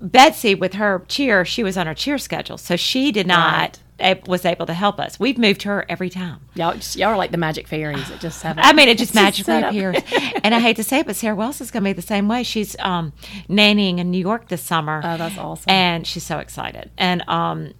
[0.00, 4.20] Betsy with her cheer, she was on her cheer schedule, so she did not a-
[4.26, 5.18] was able to help us.
[5.20, 6.40] We've moved her every time.
[6.54, 8.10] Y'all, just, y'all are like the magic fairies.
[8.10, 8.58] It just have.
[8.58, 9.96] I mean, it just magically appears.
[10.42, 12.26] and I hate to say it, but Sarah Wells is going to be the same
[12.28, 12.42] way.
[12.42, 13.12] She's um,
[13.48, 15.00] nannying in New York this summer.
[15.04, 15.70] Oh, that's awesome.
[15.70, 16.90] And she's so excited.
[16.98, 17.72] And um,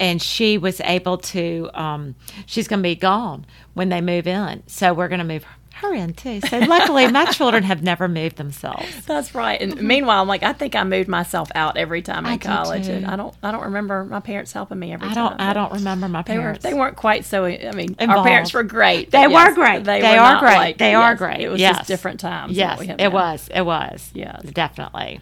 [0.00, 1.70] and she was able to.
[1.74, 5.44] Um, she's going to be gone when they move in, so we're going to move
[5.76, 6.40] her in too.
[6.42, 9.06] So luckily, my children have never moved themselves.
[9.06, 9.58] That's right.
[9.62, 12.86] And meanwhile, I'm like, I think I moved myself out every time in I college,
[12.88, 15.30] and I don't, I don't remember my parents helping me every I time.
[15.38, 15.40] don't.
[15.40, 16.62] I don't remember my They were, parents.
[16.64, 17.46] they weren't quite so.
[17.46, 19.10] I mean, our parents were great.
[19.10, 19.84] They but were great.
[19.84, 20.56] They, They were are great.
[20.56, 21.40] like- They are great.
[21.40, 21.76] It was Yes.
[21.78, 22.52] just different times.
[22.52, 23.14] Yes, we have it now.
[23.14, 23.48] was.
[23.54, 24.10] It was.
[24.12, 24.42] Yes.
[24.52, 25.20] definitely.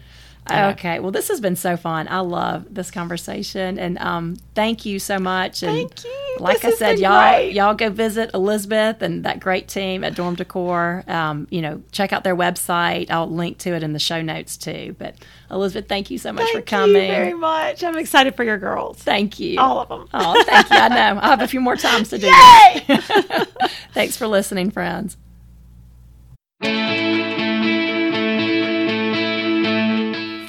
[0.51, 0.99] Okay.
[0.99, 2.07] Well, this has been so fun.
[2.07, 5.63] I love this conversation, and um, thank you so much.
[5.63, 6.35] And Thank you.
[6.39, 7.53] Like This I said, y'all great.
[7.53, 11.03] y'all go visit Elizabeth and that great team at Dorm Decor.
[11.07, 13.09] Um, you know, check out their website.
[13.11, 14.95] I'll link to it in the show notes too.
[14.97, 15.15] But
[15.51, 16.95] Elizabeth, thank you so much Thank for coming.
[16.95, 17.83] Thank you very much.
[17.83, 18.97] I'm excited for your girls.
[18.99, 19.59] Thank you.
[19.59, 20.07] All of them.
[20.13, 20.77] Oh, thank you.
[20.77, 20.95] I know.
[21.21, 22.83] I'll have a few more times to do Yay!
[22.87, 23.07] this.
[23.93, 25.17] Thanks for listening, friends.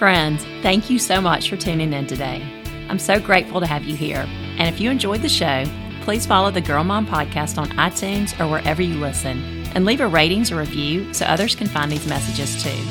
[0.00, 2.42] Friends, thank you so much for tuning in today.
[2.88, 4.26] I'm so grateful to have you here.
[4.56, 5.66] And if you enjoyed the show,
[6.04, 10.06] please follow the Girl Mom podcast on iTunes or wherever you listen and leave a
[10.06, 12.82] ratings or review so others can find these messages too.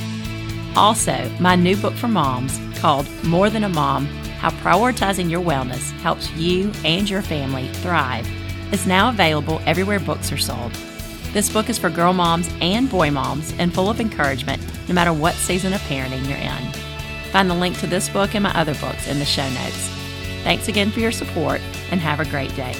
[0.75, 4.05] Also, my new book for moms called More Than a Mom
[4.37, 8.29] How Prioritizing Your Wellness Helps You and Your Family Thrive
[8.71, 10.73] is now available everywhere books are sold.
[11.33, 15.11] This book is for girl moms and boy moms and full of encouragement no matter
[15.11, 16.88] what season of parenting you're in.
[17.31, 19.89] Find the link to this book and my other books in the show notes.
[20.43, 21.61] Thanks again for your support
[21.91, 22.75] and have a great day.